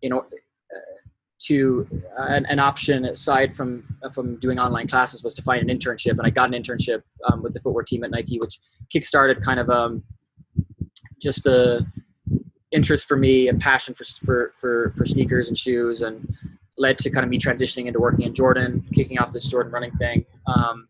[0.02, 1.10] you know, uh,
[1.40, 1.88] to
[2.20, 6.12] uh, an, an, option aside from from doing online classes was to find an internship,
[6.12, 7.02] and I got an internship
[7.32, 8.60] um, with the footwear team at Nike, which
[8.94, 10.04] kickstarted kind of um,
[11.22, 11.86] just a
[12.72, 16.36] interest for me and passion for, for, for, for sneakers and shoes and
[16.78, 19.92] led to kind of me transitioning into working in Jordan, kicking off this Jordan running
[19.98, 20.86] thing um,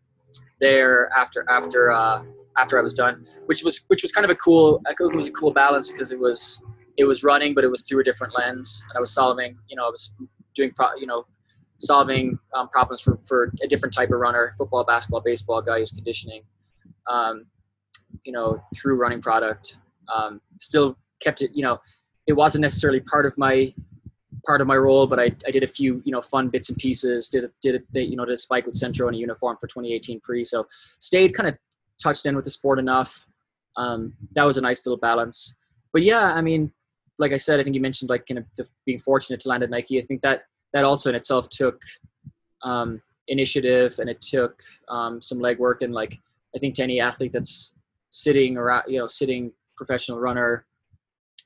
[0.60, 2.22] there after, after, uh,
[2.56, 5.32] after I was done, which was, which was kind of a cool, it was a
[5.32, 6.62] cool balance because it was,
[6.96, 9.76] it was running, but it was through a different lens and I was solving, you
[9.76, 10.14] know, I was
[10.54, 11.26] doing, pro, you know,
[11.78, 15.90] solving um, problems for, for a different type of runner, football, basketball, baseball guy who's
[15.90, 16.42] conditioning,
[17.08, 17.46] um,
[18.24, 19.78] you know, through running product
[20.14, 21.78] um, still kept it you know
[22.26, 23.72] it wasn't necessarily part of my
[24.46, 26.78] part of my role but I, I did a few you know fun bits and
[26.78, 29.66] pieces did did a, you know did a spike with Centro in a uniform for
[29.66, 30.66] 2018 pre so
[30.98, 31.56] stayed kind of
[32.02, 33.26] touched in with the sport enough.
[33.76, 35.54] Um, that was a nice little balance.
[35.92, 36.72] But yeah i mean
[37.18, 39.62] like i said i think you mentioned like kind of the, being fortunate to land
[39.62, 40.00] at nike.
[40.00, 41.80] I think that that also in itself took
[42.62, 45.82] um, initiative and it took um, some legwork.
[45.82, 46.18] And like
[46.56, 47.72] i think to any athlete that's
[48.10, 50.66] sitting or you know sitting professional runner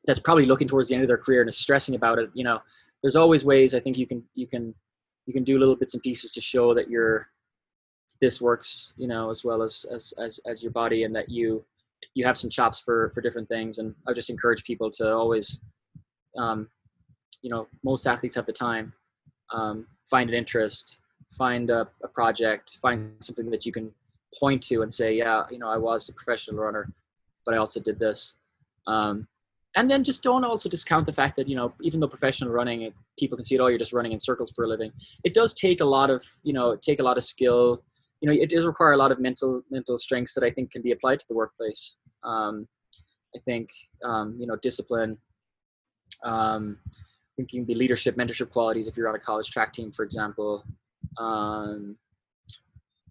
[0.06, 2.44] that's probably looking towards the end of their career and is stressing about it, you
[2.44, 2.60] know,
[3.02, 4.74] there's always ways I think you can you can
[5.26, 7.28] you can do little bits and pieces to show that you're
[8.20, 11.64] this works, you know, as well as as as, as your body, and that you
[12.14, 13.78] you have some chops for for different things.
[13.78, 15.60] And I just encourage people to always,
[16.38, 16.68] um,
[17.42, 18.92] you know, most athletes have the time.
[19.52, 20.98] Um, find an interest,
[21.36, 23.92] find a, a project, find something that you can
[24.38, 26.92] point to and say, yeah, you know, I was a professional runner,
[27.46, 28.34] but I also did this.
[28.86, 29.26] Um,
[29.76, 32.92] and then just don't also discount the fact that you know even though professional running
[33.18, 34.90] people can see it all oh, you're just running in circles for a living.
[35.22, 37.82] It does take a lot of you know take a lot of skill.
[38.20, 40.82] You know it does require a lot of mental mental strengths that i think can
[40.82, 41.96] be applied to the workplace.
[42.24, 42.66] Um,
[43.36, 43.68] i think
[44.02, 45.18] um, you know discipline
[46.24, 49.72] um, i think you can be leadership mentorship qualities if you're on a college track
[49.72, 50.64] team for example.
[51.18, 51.96] Um,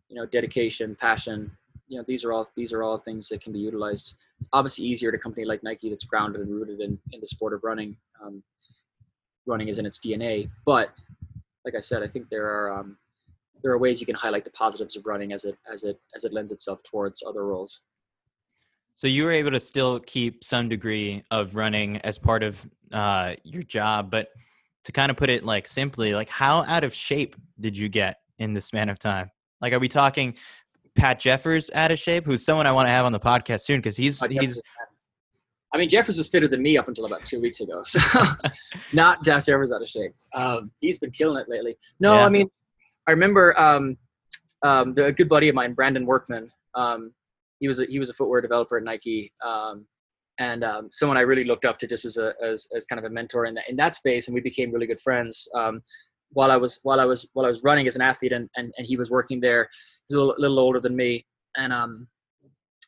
[0.09, 1.51] you know dedication passion
[1.87, 4.85] you know these are all these are all things that can be utilized it's obviously
[4.85, 7.63] easier at a company like Nike that's grounded and rooted in, in the sport of
[7.63, 7.95] running.
[8.21, 8.43] Um,
[9.45, 10.49] running is in its DNA.
[10.65, 10.89] But
[11.63, 12.97] like I said, I think there are um,
[13.63, 16.23] there are ways you can highlight the positives of running as it as it as
[16.25, 17.81] it lends itself towards other roles.
[18.93, 23.35] So you were able to still keep some degree of running as part of uh,
[23.43, 24.29] your job, but
[24.85, 28.21] to kind of put it like simply, like how out of shape did you get
[28.39, 29.31] in the span of time?
[29.59, 30.35] Like, are we talking
[30.95, 33.79] Pat Jeffers out of shape, who's someone I want to have on the podcast soon
[33.79, 34.61] because he's he's.
[35.73, 37.99] I mean, Jeffers was fitter than me up until about two weeks ago, so
[38.93, 40.13] not Jack Jeffers out of shape.
[40.33, 41.75] Um, he's been killing it lately.
[41.99, 42.25] No, yeah.
[42.25, 42.49] I mean,
[43.07, 43.97] I remember um,
[44.63, 46.49] um, the, a good buddy of mine, Brandon Workman.
[46.75, 47.13] Um,
[47.59, 49.85] he was a, he was a footwear developer at Nike, um,
[50.39, 53.05] and um, someone I really looked up to just as a as, as kind of
[53.05, 55.47] a mentor in that in that space, and we became really good friends.
[55.55, 55.81] Um,
[56.31, 58.73] while I was while I was while I was running as an athlete and and,
[58.77, 59.69] and he was working there.
[60.07, 61.25] He's a little, little older than me,
[61.57, 62.07] and um,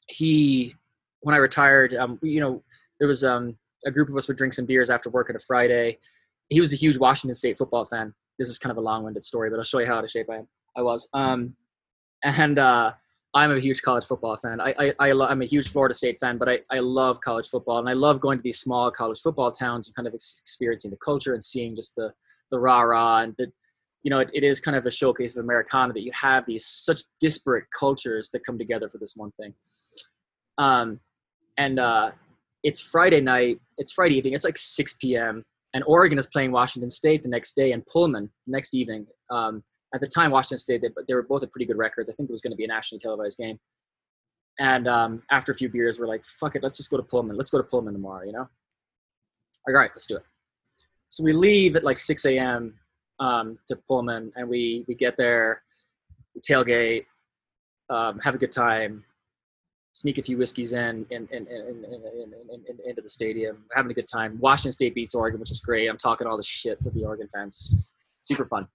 [0.07, 0.75] he
[1.21, 2.63] when I retired, um, you know,
[2.99, 5.39] there was um a group of us would drink some beers after work on a
[5.39, 5.97] Friday.
[6.49, 8.13] He was a huge Washington State football fan.
[8.39, 10.29] This is kind of a long-winded story, but I'll show you how out of shape
[10.29, 10.47] I am.
[10.75, 11.07] I was.
[11.13, 11.55] Um,
[12.23, 12.93] and uh,
[13.33, 14.61] I'm a huge college football fan.
[14.61, 17.79] I, I, I I'm a huge Florida State fan, but I, I love college football,
[17.79, 20.97] and I love going to these small college football towns and kind of experiencing the
[20.97, 22.13] culture and seeing just the
[22.51, 23.51] the rah rah and the
[24.03, 26.65] you know it, it is kind of a showcase of Americana that you have these
[26.65, 29.53] such disparate cultures that come together for this one thing.
[30.57, 30.99] Um,
[31.57, 32.11] and uh,
[32.63, 33.59] it's Friday night.
[33.77, 34.33] It's Friday evening.
[34.33, 35.43] It's like 6 p.m.
[35.73, 39.05] And Oregon is playing Washington State the next day, and Pullman next evening.
[39.29, 42.09] Um, at the time, Washington State they, they were both at pretty good records.
[42.09, 43.59] I think it was going to be a nationally televised game.
[44.59, 47.37] And um, after a few beers, we're like, "Fuck it, let's just go to Pullman.
[47.37, 48.47] Let's go to Pullman tomorrow." You know.
[49.67, 50.23] All right, let's do it.
[51.09, 52.73] So we leave at like 6 a.m.
[53.19, 55.63] Um, to Pullman, and we we get there,
[56.47, 57.05] tailgate,
[57.89, 59.03] um, have a good time,
[59.93, 64.07] sneak a few whiskeys in, in, in, in, in, into the stadium, having a good
[64.07, 64.37] time.
[64.39, 65.87] Washington State beats Oregon, which is great.
[65.87, 67.93] I'm talking all the shit to the Oregon fans.
[68.21, 68.67] Super fun.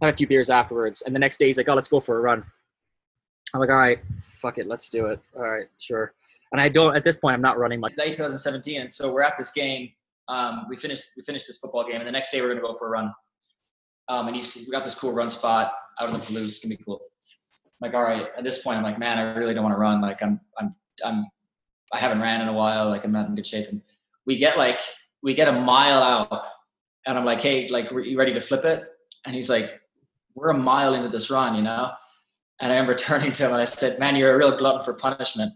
[0.00, 2.18] Have a few beers afterwards, and the next day he's like, "Oh, let's go for
[2.18, 2.44] a run."
[3.52, 3.98] I'm like, "All right,
[4.40, 6.14] fuck it, let's do it." All right, sure.
[6.52, 7.34] And I don't at this point.
[7.34, 7.96] I'm not running much.
[7.96, 9.90] Day 2017, and so we're at this game
[10.30, 12.76] um, we finished we finished this football game, and the next day we're gonna go
[12.78, 13.12] for a run.
[14.08, 16.44] Um, and he's we got this cool run spot out in the Palouse.
[16.44, 17.00] It's gonna be cool.
[17.66, 18.26] I'm like, all right.
[18.38, 20.00] At this point, I'm like, man, I really don't want to run.
[20.00, 20.74] Like, I'm I'm
[21.04, 21.26] I'm
[21.92, 22.88] I haven't ran in a while.
[22.88, 23.68] Like, I'm not in good shape.
[23.68, 23.82] And
[24.24, 24.80] we get like
[25.22, 26.44] we get a mile out,
[27.06, 28.84] and I'm like, hey, like, are you ready to flip it?
[29.26, 29.80] And he's like,
[30.34, 31.90] we're a mile into this run, you know.
[32.60, 34.94] And I remember turning to him and I said, man, you're a real glutton for
[34.94, 35.52] punishment.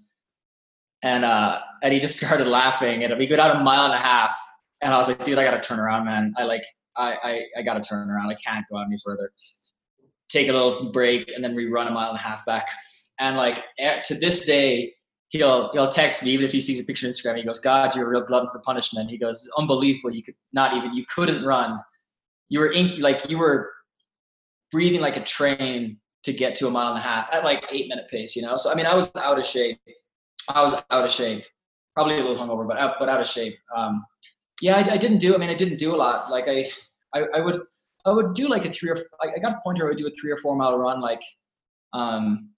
[1.03, 3.05] And uh, and he just started laughing.
[3.05, 4.35] And we go out a mile and a half,
[4.85, 6.35] and I was like, dude, I gotta turn around, man.
[6.37, 6.62] I like,
[6.97, 8.28] I, I, I gotta turn around.
[8.30, 9.32] I can't go out any further.
[10.28, 12.68] Take a little break and then we run a mile and a half back.
[13.18, 14.95] And like eh, to this day,
[15.28, 17.37] he'll he'll text me even if he sees a picture on Instagram.
[17.37, 20.12] He goes, "God, you're a real glutton for punishment." He goes, "Unbelievable!
[20.12, 21.78] You could not even you couldn't run.
[22.49, 23.70] You were in, like you were
[24.72, 27.89] breathing like a train to get to a mile and a half at like eight
[27.89, 28.35] minute pace.
[28.35, 28.57] You know.
[28.57, 29.78] So I mean, I was out of shape.
[30.49, 31.45] I was out of shape.
[31.95, 33.57] Probably a little hungover, but out but out of shape.
[33.76, 34.05] Um,
[34.61, 35.34] yeah, I, I, didn't do.
[35.34, 36.30] I mean, I didn't do a lot.
[36.30, 36.66] Like I,
[37.14, 37.61] I, I would,
[38.07, 40.07] I would do like a three or I got a point where I would do
[40.07, 41.22] a three or four mile run, like,
[41.92, 42.50] um,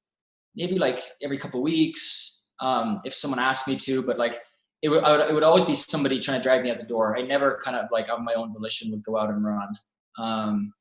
[0.55, 4.03] maybe like every couple weeks, um, if someone asked me to.
[4.03, 4.41] But like,
[4.83, 7.17] it would, would, it would always be somebody trying to drag me out the door.
[7.17, 9.69] I never kind of like on my own volition would go out and run.
[10.19, 10.73] Um,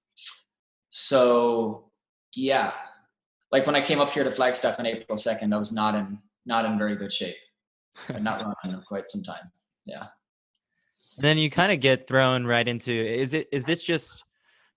[0.89, 1.91] so
[2.33, 2.73] yeah,
[3.51, 6.17] like when I came up here to Flagstaff on April second, I was not in
[6.45, 7.35] not in very good shape.
[8.09, 9.51] I'd not running in quite some time.
[9.85, 10.07] Yeah
[11.17, 14.23] then you kind of get thrown right into is it is this just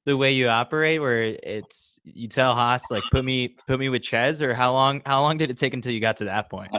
[0.05, 4.03] the way you operate where it's you tell Haas like put me put me with
[4.03, 6.75] Ches or how long how long did it take until you got to that point?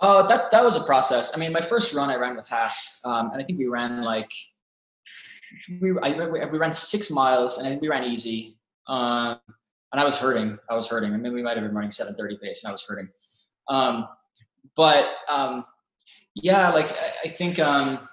[0.00, 1.36] Uh, that that was a process.
[1.36, 4.04] I mean, my first run I ran with Haas, um, and I think we ran
[4.04, 4.30] like
[5.80, 6.12] we I,
[6.46, 8.58] we ran six miles, and I think we ran easy.
[8.86, 9.38] Um,
[9.92, 10.58] and I was hurting.
[10.68, 11.14] I was hurting.
[11.14, 13.08] I mean, we might have been running 7:30 pace, and I was hurting.
[13.68, 14.08] Um,
[14.76, 15.64] but um,
[16.34, 18.08] yeah, like I, I think um,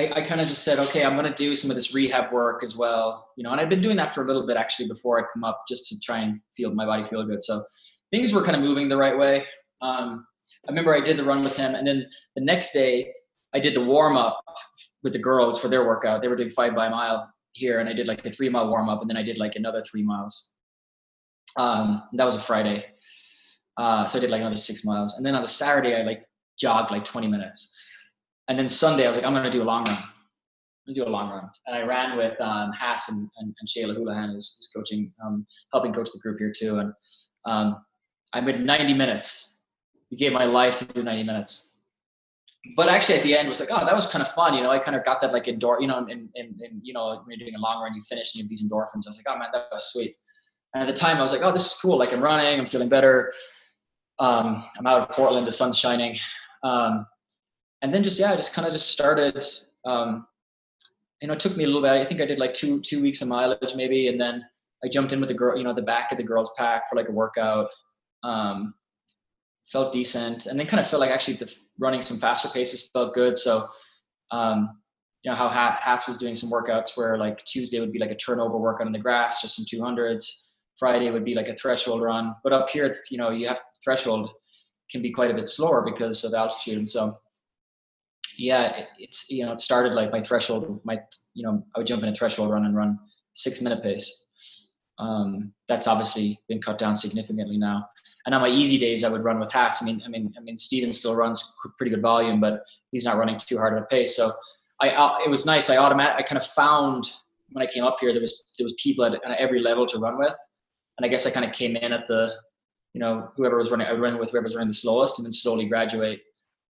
[0.00, 2.32] I, I kind of just said, okay, I'm going to do some of this rehab
[2.32, 3.50] work as well, you know.
[3.50, 5.88] And I've been doing that for a little bit actually before I come up, just
[5.90, 7.42] to try and feel my body feel good.
[7.42, 7.62] So
[8.10, 9.44] things were kind of moving the right way.
[9.82, 10.26] Um,
[10.66, 13.12] I remember I did the run with him, and then the next day
[13.52, 14.42] I did the warm up
[15.02, 16.22] with the girls for their workout.
[16.22, 18.88] They were doing five by mile here, and I did like a three mile warm
[18.88, 20.52] up, and then I did like another three miles.
[21.58, 22.86] Um, that was a Friday,
[23.76, 26.24] uh, so I did like another six miles, and then on the Saturday I like
[26.58, 27.76] jogged like 20 minutes,
[28.48, 29.96] and then Sunday I was like, I'm gonna do a long run.
[29.96, 33.68] I'm gonna do a long run, and I ran with um, Haas and, and, and
[33.68, 36.92] Shayla Houlihan, who's, who's coaching, um, helping coach the group here too, and
[37.44, 37.76] um,
[38.32, 39.60] I made 90 minutes.
[40.08, 41.70] He gave my life to do 90 minutes
[42.76, 44.54] but actually at the end was like, oh, that was kind of fun.
[44.54, 46.92] You know, I kind of got that like endor, you know, and, and, and you
[46.92, 49.06] know, when you're doing a long run, you finish and you have these endorphins.
[49.06, 50.10] I was like, oh man, that was sweet.
[50.74, 51.96] And at the time I was like, oh, this is cool.
[51.96, 53.32] Like I'm running, I'm feeling better.
[54.18, 56.18] Um, I'm out of Portland, the sun's shining.
[56.62, 57.06] Um,
[57.82, 59.44] and then just, yeah, I just kind of just started,
[59.84, 60.26] um,
[61.20, 61.90] you know, it took me a little bit.
[61.90, 64.08] I think I did like two, two weeks of mileage maybe.
[64.08, 64.44] And then
[64.84, 66.96] I jumped in with the girl, you know, the back of the girls pack for
[66.96, 67.68] like a workout.
[68.22, 68.74] Um,
[69.70, 73.14] felt decent, and then kind of felt like actually the running some faster paces felt
[73.14, 73.36] good.
[73.36, 73.66] So,
[74.32, 74.80] um,
[75.22, 78.16] you know how Haas was doing some workouts where like Tuesday would be like a
[78.16, 80.24] turnover workout on the grass, just some 200s.
[80.78, 84.32] Friday would be like a threshold run, but up here, you know, you have threshold
[84.90, 87.16] can be quite a bit slower because of altitude, and so
[88.40, 90.98] yeah, it's you know it started like my threshold, my
[91.34, 92.98] you know I would jump in a threshold run and run
[93.34, 94.24] six minute pace.
[94.98, 97.88] Um, that's obviously been cut down significantly now.
[98.26, 99.82] And on my easy days, I would run with Haas.
[99.82, 103.16] I mean, I mean, I mean, Steven still runs pretty good volume, but he's not
[103.16, 104.14] running too hard of a pace.
[104.14, 104.30] So
[104.80, 105.70] I, uh, it was nice.
[105.70, 107.10] I automatic, I kind of found
[107.52, 109.98] when I came up here, there was there was people at, at every level to
[109.98, 110.36] run with,
[110.98, 112.34] and I guess I kind of came in at the,
[112.94, 115.32] you know, whoever was running, I ran with whoever was running the slowest, and then
[115.32, 116.20] slowly graduate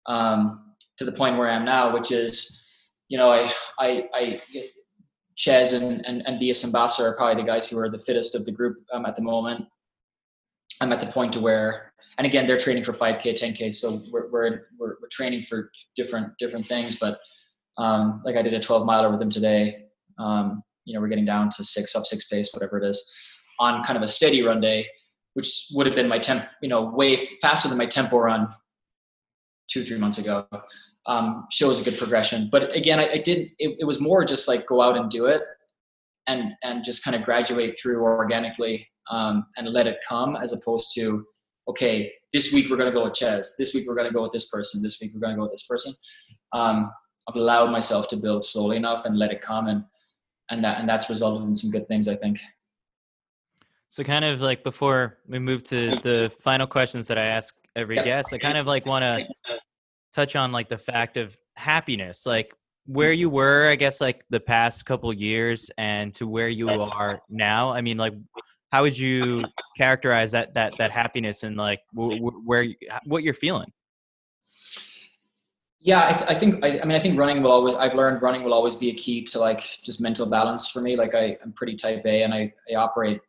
[0.06, 0.69] um,
[1.00, 2.66] to the point where I am now, which is,
[3.08, 4.42] you know, I I, I
[5.36, 8.46] Ches and, and, and Biya Simbassa are probably the guys who are the fittest of
[8.46, 9.66] the group um, at the moment.
[10.82, 14.30] I'm at the point to where, and again, they're training for 5K, 10K, so we're
[14.30, 17.00] we're we're, we're training for different different things.
[17.00, 17.20] But
[17.78, 19.86] um, like I did a 12 miler with them today.
[20.18, 23.10] Um, you know, we're getting down to six up six pace, whatever it is,
[23.60, 24.88] on kind of a steady run day,
[25.36, 28.54] which would have been my temp, you know, way faster than my tempo run
[29.70, 30.46] two three months ago.
[31.06, 33.50] Um, shows a good progression, but again, I, I did.
[33.58, 35.42] It, it was more just like go out and do it,
[36.30, 40.94] and and just kind of graduate through organically um, and let it come as opposed
[40.96, 41.26] to
[41.68, 44.24] okay this week we're going to go with Ches this week we're going to go
[44.24, 45.94] with this person this week we're going to go with this person
[46.54, 46.92] um,
[47.28, 49.84] I've allowed myself to build slowly enough and let it come and
[50.50, 52.40] and that and that's resulted in some good things I think
[53.90, 57.96] so kind of like before we move to the final questions that I ask every
[57.96, 58.06] yep.
[58.06, 59.28] guest I kind of like want to
[60.14, 62.54] touch on like the fact of happiness like
[62.86, 63.20] where mm-hmm.
[63.20, 67.72] you were i guess like the past couple years and to where you are now
[67.72, 68.14] i mean like
[68.72, 69.44] how would you
[69.78, 72.68] characterize that that that happiness and like where
[73.06, 73.72] what you're feeling?
[75.82, 78.22] Yeah I, th- I think I, I, mean i think running will always i've learned
[78.22, 81.38] running will always be a key to like just mental balance for me like I,
[81.44, 83.22] i'm pretty type a and i, I operate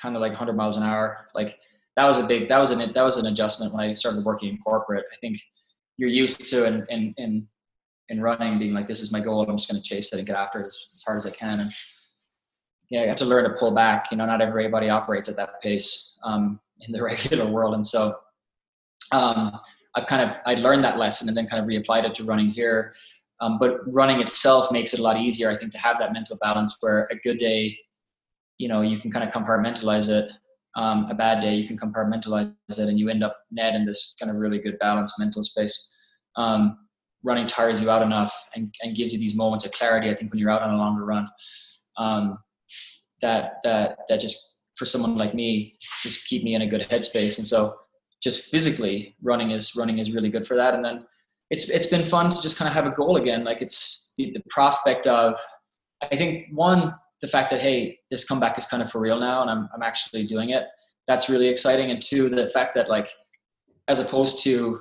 [0.00, 1.58] kind of like 100 miles an hour like
[1.96, 4.50] that was a big that was an that was an adjustment when i started working
[4.50, 5.04] in corporate.
[5.12, 5.38] I think
[5.96, 7.48] you're used to and in in,
[8.08, 10.26] in running being like this is my goal i'm just going to chase it and
[10.26, 11.70] get after it as, as hard as i can and
[12.94, 14.10] know, you have to learn to pull back.
[14.10, 18.16] You know, not everybody operates at that pace um, in the regular world, and so
[19.12, 19.58] um,
[19.94, 22.50] I've kind of I learned that lesson and then kind of reapplied it to running
[22.50, 22.94] here.
[23.40, 26.38] Um, but running itself makes it a lot easier, I think, to have that mental
[26.40, 27.76] balance where a good day,
[28.58, 30.30] you know, you can kind of compartmentalize it.
[30.76, 34.16] Um, a bad day, you can compartmentalize it, and you end up net in this
[34.20, 35.92] kind of really good balanced mental space.
[36.36, 36.78] Um,
[37.22, 40.10] running tires you out enough and, and gives you these moments of clarity.
[40.10, 41.28] I think when you're out on a longer run,
[41.96, 42.36] um,
[43.22, 47.38] that that that just for someone like me just keep me in a good headspace
[47.38, 47.74] and so
[48.22, 51.06] just physically running is running is really good for that and then
[51.50, 54.30] it's it's been fun to just kind of have a goal again like it's the,
[54.32, 55.38] the prospect of
[56.02, 59.42] i think one the fact that hey this comeback is kind of for real now
[59.42, 60.64] and i'm, I'm actually doing it
[61.06, 63.08] that's really exciting and two the fact that like
[63.88, 64.80] as opposed to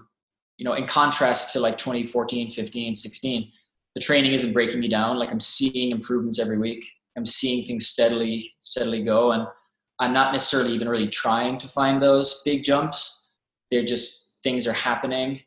[0.58, 3.52] you know in contrast to like 2014 15 16
[3.96, 6.84] the training isn't breaking me down like i'm seeing improvements every week
[7.16, 9.32] I'm seeing things steadily, steadily go.
[9.32, 9.48] And
[10.00, 13.32] I'm not necessarily even really trying to find those big jumps.
[13.72, 15.40] They're just things are happening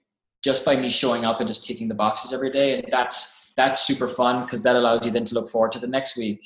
[0.43, 2.78] just by me showing up and just ticking the boxes every day.
[2.78, 5.87] And that's that's super fun because that allows you then to look forward to the
[5.87, 6.41] next week,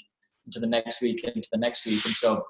[0.52, 2.04] to the next week, into the next week.
[2.04, 2.42] And so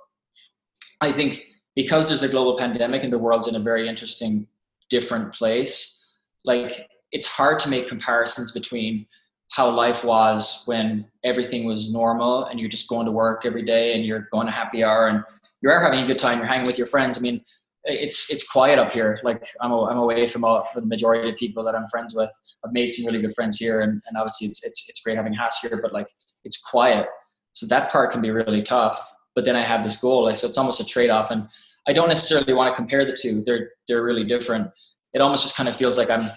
[1.01, 1.43] I think
[1.77, 4.47] because there's a global pandemic and the world's in a very interesting,
[4.91, 6.13] different place,
[6.45, 9.07] like it's hard to make comparisons between
[9.53, 13.95] how life was when everything was normal and you're just going to work every day
[13.95, 15.25] and you're going to happy hour and
[15.61, 17.19] you are having a good time, you're hanging with your friends.
[17.19, 17.43] I mean,
[17.85, 19.19] it's it's quiet up here.
[19.23, 22.31] Like I'm I'm away from all, for the majority of people that I'm friends with.
[22.65, 25.33] I've made some really good friends here, and, and obviously it's it's it's great having
[25.33, 25.79] Haas here.
[25.83, 26.09] But like
[26.45, 27.07] it's quiet,
[27.53, 29.15] so that part can be really tough.
[29.35, 31.49] But then I have this goal, so it's almost a trade off, and
[31.89, 33.43] I don't necessarily want to compare the two.
[33.43, 34.71] They're they're really different.
[35.15, 36.29] It almost just kind of feels like I'm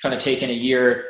[0.00, 1.06] kind of taking a year.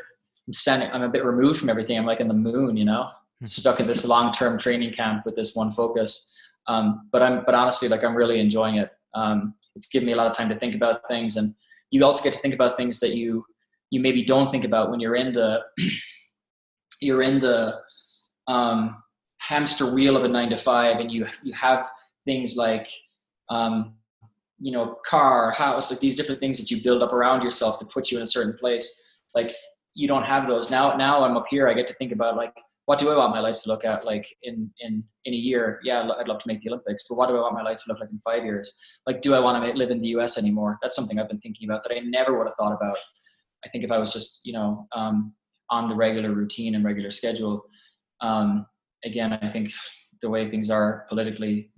[0.69, 1.97] I'm a bit removed from everything.
[1.99, 3.09] I'm like in the moon, you know,
[3.41, 3.47] hmm.
[3.47, 6.37] stuck in this long term training camp with this one focus.
[6.67, 8.91] Um, but I'm but honestly, like I'm really enjoying it.
[9.15, 11.55] Um, it's given me a lot of time to think about things, and
[11.91, 13.45] you also get to think about things that you
[13.91, 15.65] you maybe don't think about when you're in the
[17.01, 17.81] you're in the
[18.47, 19.03] um,
[19.49, 21.91] hamster wheel of a nine to five, and you you have
[22.25, 22.89] things like
[23.51, 23.97] um,
[24.59, 27.87] you know car, house, like these different things that you build up around yourself to
[27.87, 29.03] put you in a certain place.
[29.35, 29.51] Like
[29.95, 30.97] you don't have those now.
[30.97, 31.69] Now I'm up here.
[31.69, 32.55] I get to think about like
[32.87, 35.81] what do I want my life to look at like in in in a year?
[35.83, 37.85] Yeah, I'd love to make the Olympics, but what do I want my life to
[37.89, 38.75] look like in five years?
[39.07, 40.39] Like, do I want to live in the U.S.
[40.39, 40.79] anymore?
[40.83, 42.97] That's something I've been thinking about that I never would have thought about.
[43.65, 45.35] I think if I was just you know um,
[45.71, 47.65] on the regular routine and regular schedule,
[48.21, 48.67] um,
[49.05, 49.71] again, I think
[50.21, 51.71] the way things are politically,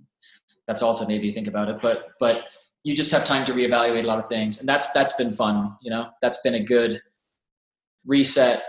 [0.67, 1.79] that's also maybe you think about it.
[1.81, 2.47] But but
[2.83, 5.75] you just have time to reevaluate a lot of things, and that's that's been fun.
[5.81, 7.01] You know, that's been a good
[8.05, 8.63] reset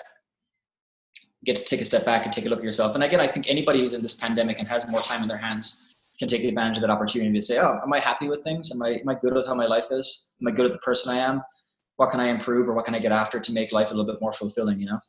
[1.45, 2.95] get to take a step back and take a look at yourself.
[2.95, 5.39] And again, I think anybody who's in this pandemic and has more time in their
[5.39, 8.73] hands can take advantage of that opportunity to say, "Oh, am I happy with things?
[8.73, 10.29] Am I am I good with how my life is?
[10.41, 11.43] Am I good at the person I am?
[11.97, 14.11] What can I improve, or what can I get after to make life a little
[14.13, 15.01] bit more fulfilling?" You know.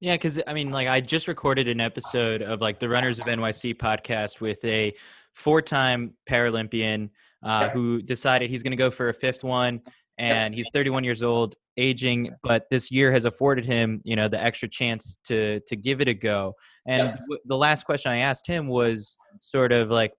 [0.00, 3.26] Yeah, because I mean, like I just recorded an episode of like the Runners of
[3.26, 4.94] NYC podcast with a
[5.34, 7.10] four-time Paralympian
[7.42, 9.80] uh, who decided he's going to go for a fifth one,
[10.16, 14.42] and he's 31 years old aging but this year has afforded him you know the
[14.42, 16.54] extra chance to to give it a go.
[16.86, 20.12] And w- the last question i asked him was sort of like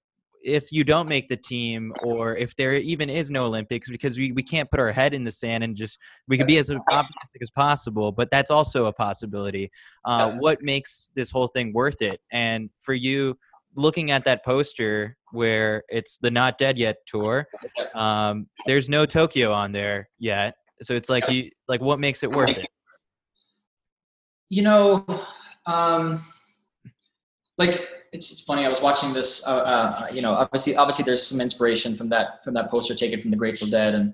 [0.43, 4.31] if you don't make the team or if there even is no olympics because we,
[4.31, 7.41] we can't put our head in the sand and just we can be as optimistic
[7.41, 9.71] as possible but that's also a possibility.
[10.05, 12.21] Uh, what makes this whole thing worth it?
[12.31, 13.37] And for you
[13.75, 17.47] looking at that poster where it's the not dead yet tour
[17.93, 20.55] um, there's no tokyo on there yet.
[20.81, 22.67] So it's like you like what makes it worth it?
[24.49, 25.05] You know,
[25.65, 26.21] um,
[27.57, 28.65] like it's, it's funny.
[28.65, 29.47] I was watching this.
[29.47, 33.21] Uh, uh, you know, obviously, obviously, there's some inspiration from that from that poster taken
[33.21, 34.13] from the Grateful Dead, and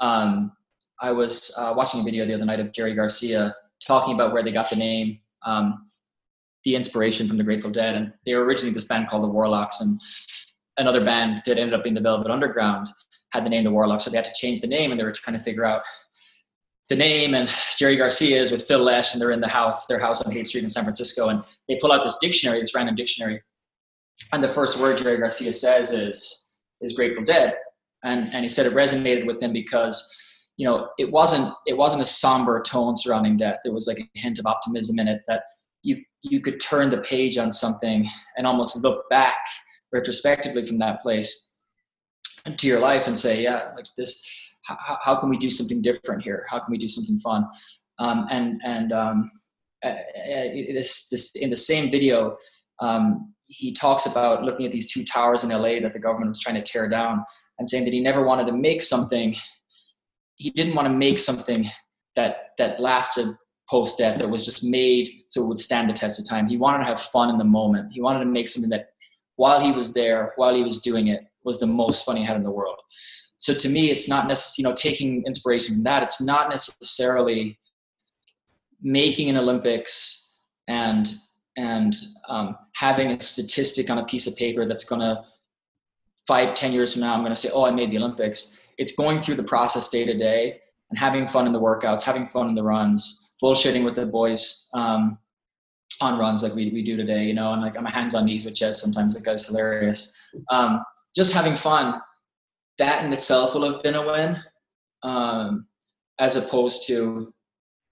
[0.00, 0.52] um,
[1.00, 4.42] I was uh, watching a video the other night of Jerry Garcia talking about where
[4.42, 5.86] they got the name, um,
[6.64, 9.80] the inspiration from the Grateful Dead, and they were originally this band called the Warlocks,
[9.80, 10.00] and
[10.78, 12.88] another band that ended up being the Velvet Underground
[13.30, 15.12] had the name the Warlocks, so they had to change the name, and they were
[15.12, 15.82] trying to figure out
[16.88, 19.98] the name and Jerry Garcia is with Phil Lesh and they're in the house, their
[19.98, 21.28] house on Haight Street in San Francisco.
[21.28, 23.42] And they pull out this dictionary, this random dictionary.
[24.32, 27.54] And the first word Jerry Garcia says is, is Grateful Dead.
[28.04, 30.14] And, and he said it resonated with him because,
[30.58, 33.58] you know, it wasn't, it wasn't a somber tone surrounding death.
[33.64, 35.44] There was like a hint of optimism in it that
[35.82, 38.06] you, you could turn the page on something
[38.36, 39.38] and almost look back
[39.90, 41.60] retrospectively from that place
[42.44, 46.22] to your life and say, yeah, like this, how, how can we do something different
[46.22, 46.46] here?
[46.48, 47.46] How can we do something fun?
[47.98, 49.30] Um, and and um,
[49.82, 52.36] this, this in the same video,
[52.80, 56.40] um, he talks about looking at these two towers in LA that the government was
[56.40, 57.24] trying to tear down,
[57.58, 59.36] and saying that he never wanted to make something.
[60.36, 61.70] He didn't want to make something
[62.16, 63.28] that that lasted
[63.70, 66.46] post death that was just made so it would stand the test of time.
[66.48, 67.92] He wanted to have fun in the moment.
[67.92, 68.88] He wanted to make something that
[69.36, 72.36] while he was there, while he was doing it, was the most fun he had
[72.36, 72.78] in the world
[73.44, 77.58] so to me it's not necessarily you know taking inspiration from that it's not necessarily
[78.80, 80.36] making an olympics
[80.68, 81.14] and
[81.56, 81.94] and
[82.28, 85.22] um, having a statistic on a piece of paper that's going to
[86.26, 88.58] five ten years from now i'm going to say oh i made the olympics.
[88.76, 90.58] It's going through the process day to day
[90.90, 94.70] and having fun in the workouts having fun in the runs bullshitting with the boys
[94.74, 95.18] um,
[96.00, 98.46] on runs like we, we do today you know and like i'm hands on knees
[98.46, 100.16] with Ches sometimes it goes hilarious.
[100.50, 100.82] Um,
[101.14, 102.00] just having fun
[102.78, 104.42] that in itself will have been a win,
[105.02, 105.66] um,
[106.18, 107.32] as opposed to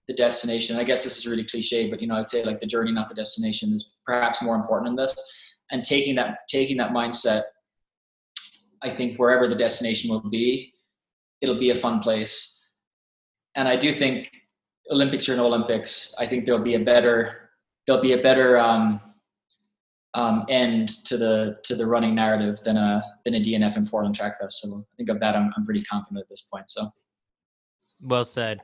[0.07, 0.77] the destination.
[0.77, 3.09] I guess this is really cliche, but you know, I'd say like the journey, not
[3.09, 5.15] the destination, is perhaps more important in this.
[5.71, 7.43] And taking that taking that mindset,
[8.81, 10.73] I think wherever the destination will be,
[11.41, 12.69] it'll be a fun place.
[13.55, 14.29] And I do think
[14.91, 17.49] Olympics or no Olympics, I think there'll be a better
[17.85, 18.99] there'll be a better um,
[20.15, 24.15] um, end to the to the running narrative than a than a DNF in Portland
[24.15, 24.61] Track Fest.
[24.61, 26.69] So I think of that, I'm I'm pretty confident at this point.
[26.69, 26.87] So,
[28.03, 28.61] well said.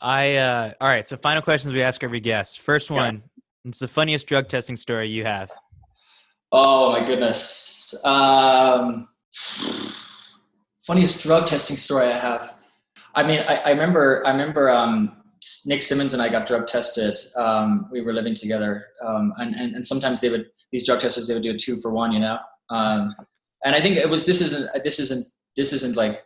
[0.00, 1.06] I uh, all right.
[1.06, 2.60] So final questions we ask every guest.
[2.60, 3.16] First one.
[3.16, 3.42] Yeah.
[3.66, 5.50] It's the funniest drug testing story you have.
[6.52, 8.00] Oh my goodness.
[8.04, 9.08] Um,
[10.86, 12.54] funniest drug testing story I have.
[13.16, 15.22] I mean, I, I remember, I remember um,
[15.64, 17.18] Nick Symmonds and I got drug tested.
[17.34, 21.26] Um, we were living together, um, and, and and sometimes they would these drug testers
[21.26, 22.38] they would do a two for one, you know.
[22.70, 23.14] Um,
[23.64, 26.22] and I think it was this isn't this isn't this isn't like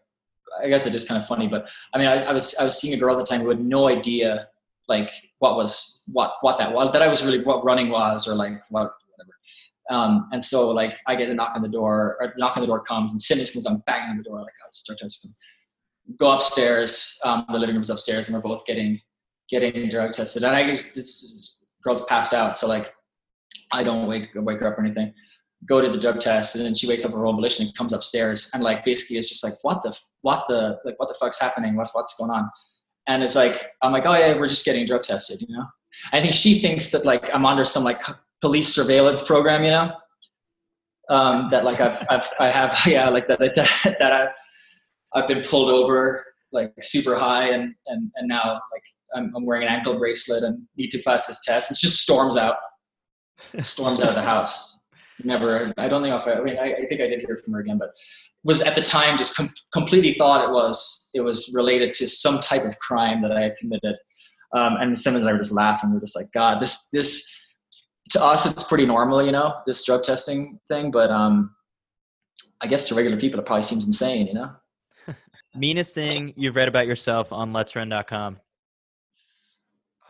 [0.63, 2.81] I guess it is kind of funny, but I mean, I, I, was I was
[2.81, 4.49] seeing a girl at the time who had no idea
[4.89, 8.35] like what was what what that was that I was really what running was or
[8.35, 9.35] like what whatever.
[9.89, 12.63] Um, and so like I get a knock on the door or the knock on
[12.63, 15.31] the door comes and Symmonds comes on banging on the door like oh, start testing.
[16.19, 17.19] Go upstairs.
[17.25, 19.01] Um, the living room's upstairs, and we're both getting
[19.49, 20.43] getting drug tested.
[20.43, 22.93] And I this, this girl's passed out, so like
[23.73, 25.13] I don't wake wake her up or anything.
[25.67, 27.93] Go to the drug test and then she wakes up her own volition and comes
[27.93, 31.41] upstairs and like basically it's just like what the what the like what the fuck's
[31.41, 31.77] happening?
[31.77, 32.49] What, what's going on?
[33.07, 35.65] And it's like i'm like oh yeah we're just getting drug tested you know?
[36.13, 38.01] I think she thinks that like i'm under some like
[38.41, 39.93] police surveillance program you know?
[41.09, 44.29] Um, that like I've, I've i have yeah like that that, that I,
[45.15, 48.85] i've been pulled over like super high and and and now like
[49.15, 51.71] I'm, I'm wearing an ankle bracelet and need to pass this test.
[51.71, 52.57] And she just storms out
[53.63, 54.79] storms out of the house.
[55.25, 57.53] Never i don't know if i, I mean I, I, think i did hear from
[57.53, 57.91] her again but
[58.43, 62.41] was at the time just com- completely thought it was it was related to some
[62.41, 63.97] type of crime that i had committed.
[64.53, 65.91] Um, and Symmonds and i were just laughing.
[65.91, 67.41] We are just like god this this
[68.11, 71.55] to us it's pretty normal you know this drug testing thing but um
[72.61, 74.51] i guess to regular people it probably seems insane you know?
[75.55, 78.41] Meanest thing you've read about yourself on letsrun.com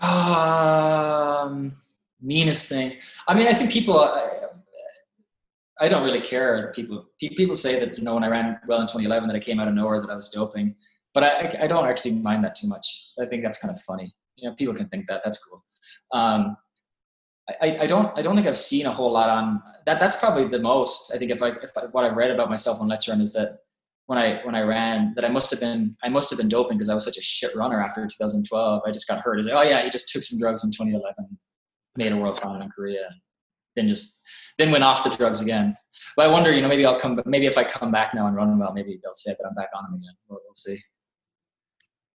[0.00, 1.76] um
[2.22, 2.96] meanest thing
[3.28, 3.96] i mean i think people
[5.80, 6.72] I don't really care.
[6.76, 9.58] People people say that you know when I ran well in 2011 that I came
[9.58, 10.76] out of nowhere that I was doping,
[11.14, 12.86] but I I don't actually mind that too much.
[13.18, 14.14] I think that's kind of funny.
[14.36, 15.22] You know, people can think that.
[15.24, 15.64] That's cool.
[16.12, 16.56] Um,
[17.62, 19.98] I, I don't I don't think I've seen a whole lot on that.
[19.98, 21.14] That's probably the most.
[21.14, 23.32] I think if I if I, what I've read about myself on Let's Run is
[23.32, 23.58] that
[24.06, 26.76] when I when I ran that I must have been I must have been doping
[26.76, 28.82] because I was such a shit runner after 2012.
[28.86, 29.40] I just got hurt.
[29.40, 31.38] Is like, oh yeah, he just took some drugs in 2011,
[31.96, 33.20] made a world final in Korea, and
[33.76, 34.22] then just
[34.58, 35.76] then went off the drugs again.
[36.16, 37.20] But I wonder, you know, maybe I'll come.
[37.26, 39.70] Maybe if I come back now and run well, maybe they'll say that I'm back
[39.74, 40.14] on them again.
[40.28, 40.78] We'll, we'll see.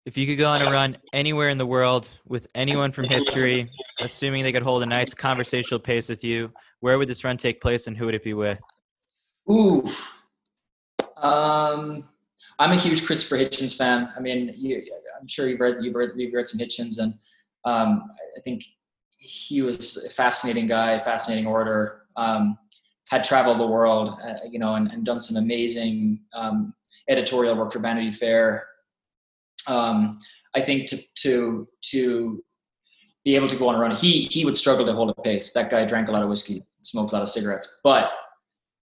[0.07, 3.70] If you could go on a run anywhere in the world with anyone from history,
[4.01, 7.62] assuming they could hold a nice conversational pace with you, where would this run take
[7.62, 8.61] place and who would it be with?
[9.51, 9.83] Ooh,
[11.16, 12.07] um,
[12.59, 14.11] I'm a huge Christopher Hitchens fan.
[14.14, 14.85] I mean, you,
[15.18, 17.14] I'm sure you've read you've read you've read some Hitchens, and
[17.64, 18.62] um, I think
[19.25, 22.59] he was a fascinating guy, fascinating orator um,
[23.09, 26.75] had traveled the world, uh, you know, and, and, done some amazing um,
[27.09, 28.66] editorial work for Vanity Fair.
[29.66, 30.18] Um,
[30.55, 32.45] I think to to to
[33.25, 35.53] be able to go on a run, he he would struggle to hold a pace.
[35.53, 38.11] That guy drank a lot of whiskey, smoked a lot of cigarettes, but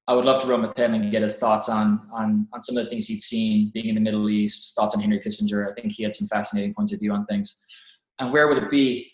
[0.09, 2.77] I would love to run with him and get his thoughts on on on some
[2.77, 5.71] of the things he'd seen being in the Middle East, thoughts on Henry Kissinger.
[5.71, 7.63] I think he had some fascinating points of view on things.
[8.19, 9.12] And where would it be?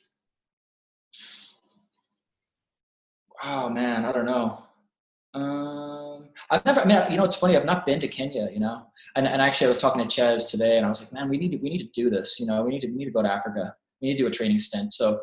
[3.42, 4.62] Oh man, I don't know.
[5.34, 7.56] Um, I've never, I mean, you know, it's funny.
[7.56, 8.82] I've not been to Kenya, you know,
[9.14, 11.36] and, and actually I was talking to Ches today and I was like, man, we
[11.36, 12.40] need to, we need to do this.
[12.40, 13.74] You know, we need to, we need to go to Africa.
[14.00, 14.92] We need to do a training stint.
[14.92, 15.20] So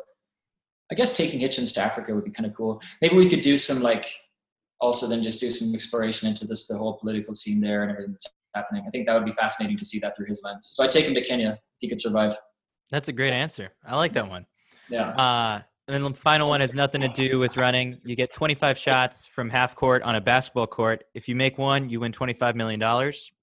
[0.92, 2.80] I guess taking Hitchens to Africa would be kind of cool.
[3.00, 4.12] Maybe we could do some like,
[4.80, 8.12] also then just do some exploration into this, the whole political scene there and everything
[8.12, 8.84] that's happening.
[8.86, 10.68] I think that would be fascinating to see that through his lens.
[10.70, 12.36] So I'd take him to Kenya if he could survive.
[12.90, 13.70] That's a great answer.
[13.84, 14.46] I like that one.
[14.88, 15.10] Yeah.
[15.10, 17.98] Uh, and then the final one has nothing to do with running.
[18.04, 21.04] You get 25 shots from half court on a basketball court.
[21.14, 22.82] If you make one, you win $25 million.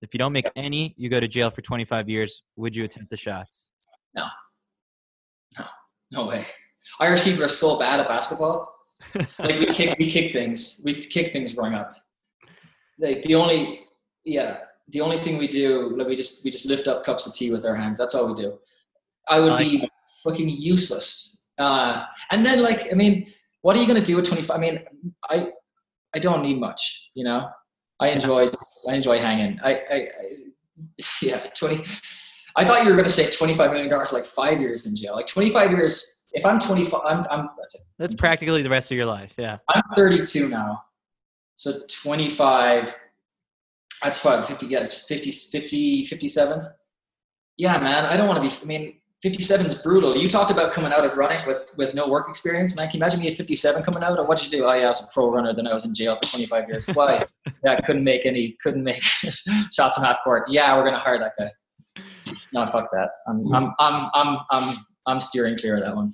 [0.02, 2.44] If you don't make any, you go to jail for 25 years.
[2.58, 3.70] Would you attempt the shots?
[4.14, 4.26] No.
[5.58, 5.66] No.
[6.12, 6.46] No way.
[7.00, 8.76] Irish people are so bad at basketball.
[9.16, 10.82] like we kick, we kick things.
[10.84, 11.96] We kick things growing up.
[13.00, 13.86] Like the only,
[14.26, 14.58] yeah,
[14.90, 17.52] the only thing we do, like we just we just lift up cups of tea
[17.52, 18.00] with our hands.
[18.00, 18.60] That's all we do.
[19.30, 19.90] I would be
[20.24, 23.28] fucking useless uh, and then like, I mean,
[23.62, 24.56] what are you going to do at 25?
[24.56, 24.80] I mean,
[25.30, 25.48] I,
[26.16, 27.50] I don't need much, you know,
[28.00, 28.50] I enjoy,
[28.90, 29.60] I enjoy hanging.
[29.64, 30.08] I, I, I
[31.22, 31.84] yeah, 20,
[32.56, 35.28] I thought you were going to say $25 million, like five years in jail, like
[35.28, 36.28] 25 years.
[36.34, 37.82] If I'm 25, I'm, I'm that's, it.
[37.98, 39.34] that's practically the rest of your life.
[39.38, 39.58] Yeah.
[39.70, 40.82] I'm 32 now.
[41.56, 42.96] So 25,
[44.02, 46.68] that's five, 50, yeah, it's 50, 50, 57.
[47.58, 50.18] Yeah, man, I don't want to be, I mean, 57 is brutal.
[50.18, 52.76] You talked about coming out of running with, with no work experience.
[52.76, 54.20] Man, can you imagine me at 57 coming out?
[54.20, 54.66] Or what did you do?
[54.66, 55.54] Oh yeah, I was a pro runner.
[55.54, 56.88] Then I was in jail for 25 years.
[56.88, 57.24] Why?
[57.64, 60.44] yeah, I couldn't make any, couldn't make shots from half court.
[60.50, 61.50] Yeah, we're gonna hire that guy.
[62.52, 63.12] No, fuck that.
[63.26, 64.76] I'm, I'm, I'm, I'm, I'm,
[65.06, 66.14] I'm steering clear of that one.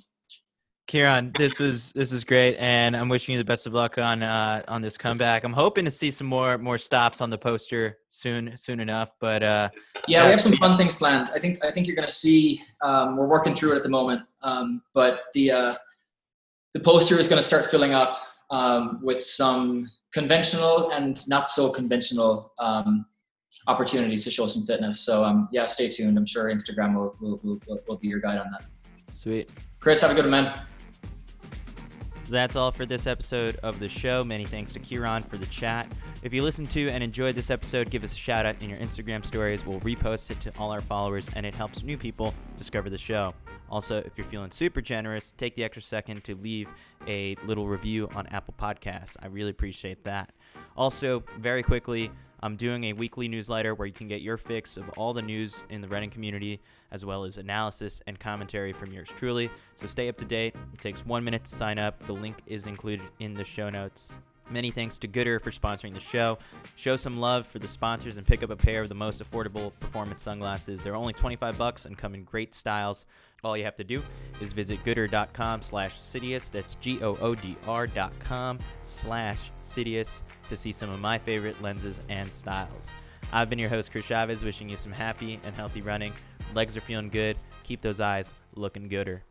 [0.90, 4.24] Ciarán, this was this was great, and I'm wishing you the best of luck on
[4.24, 5.44] uh, on this comeback.
[5.44, 9.12] I'm hoping to see some more more stops on the poster soon soon enough.
[9.20, 9.68] But uh,
[10.08, 11.30] yeah, we have some fun things planned.
[11.32, 12.62] I think I think you're going to see.
[12.82, 15.74] Um, we're working through it at the moment, um, but the uh,
[16.74, 18.16] the poster is going to start filling up
[18.50, 23.06] um, with some conventional and not so conventional um,
[23.68, 24.98] opportunities to show some fitness.
[24.98, 26.18] So um, yeah, stay tuned.
[26.18, 28.64] I'm sure Instagram will will, will, will be your guide on that.
[29.08, 29.48] Sweet.
[29.78, 30.60] Chris, have a good one, man.
[32.30, 34.22] That's all for this episode of the show.
[34.22, 35.90] Many thanks to Ciarán for the chat.
[36.22, 38.78] If you listened to and enjoyed this episode, give us a shout out in your
[38.78, 39.66] Instagram stories.
[39.66, 43.34] We'll repost it to all our followers, and it helps new people discover the show.
[43.68, 46.68] Also, if you're feeling super generous, take the extra second to leave
[47.08, 49.16] a little review on Apple Podcasts.
[49.20, 50.30] I really appreciate that.
[50.76, 52.12] Also, very quickly,
[52.42, 55.64] I'm doing a weekly newsletter where you can get your fix of all the news
[55.68, 56.60] in the running community,
[56.92, 59.50] as well as analysis and commentary from yours truly.
[59.74, 60.54] So stay up to date.
[60.72, 62.00] It takes one minute to sign up.
[62.00, 64.12] The link is included in the show notes.
[64.50, 66.38] Many thanks to Goodr for sponsoring the show.
[66.74, 69.72] Show some love for the sponsors and pick up a pair of the most affordable
[69.78, 70.82] performance sunglasses.
[70.82, 73.04] They're only 25 bucks and come in great styles.
[73.44, 74.02] All you have to do
[74.40, 76.50] is visit goodr.com slash Citius.
[76.50, 82.90] That's G-O-O-D-R dot com slash Citius to see some of my favorite lenses and styles.
[83.32, 86.12] I've been your host, Chris Chavez, wishing you some happy and healthy running.
[86.54, 87.36] Legs are feeling good.
[87.62, 89.22] Keep those eyes looking gooder.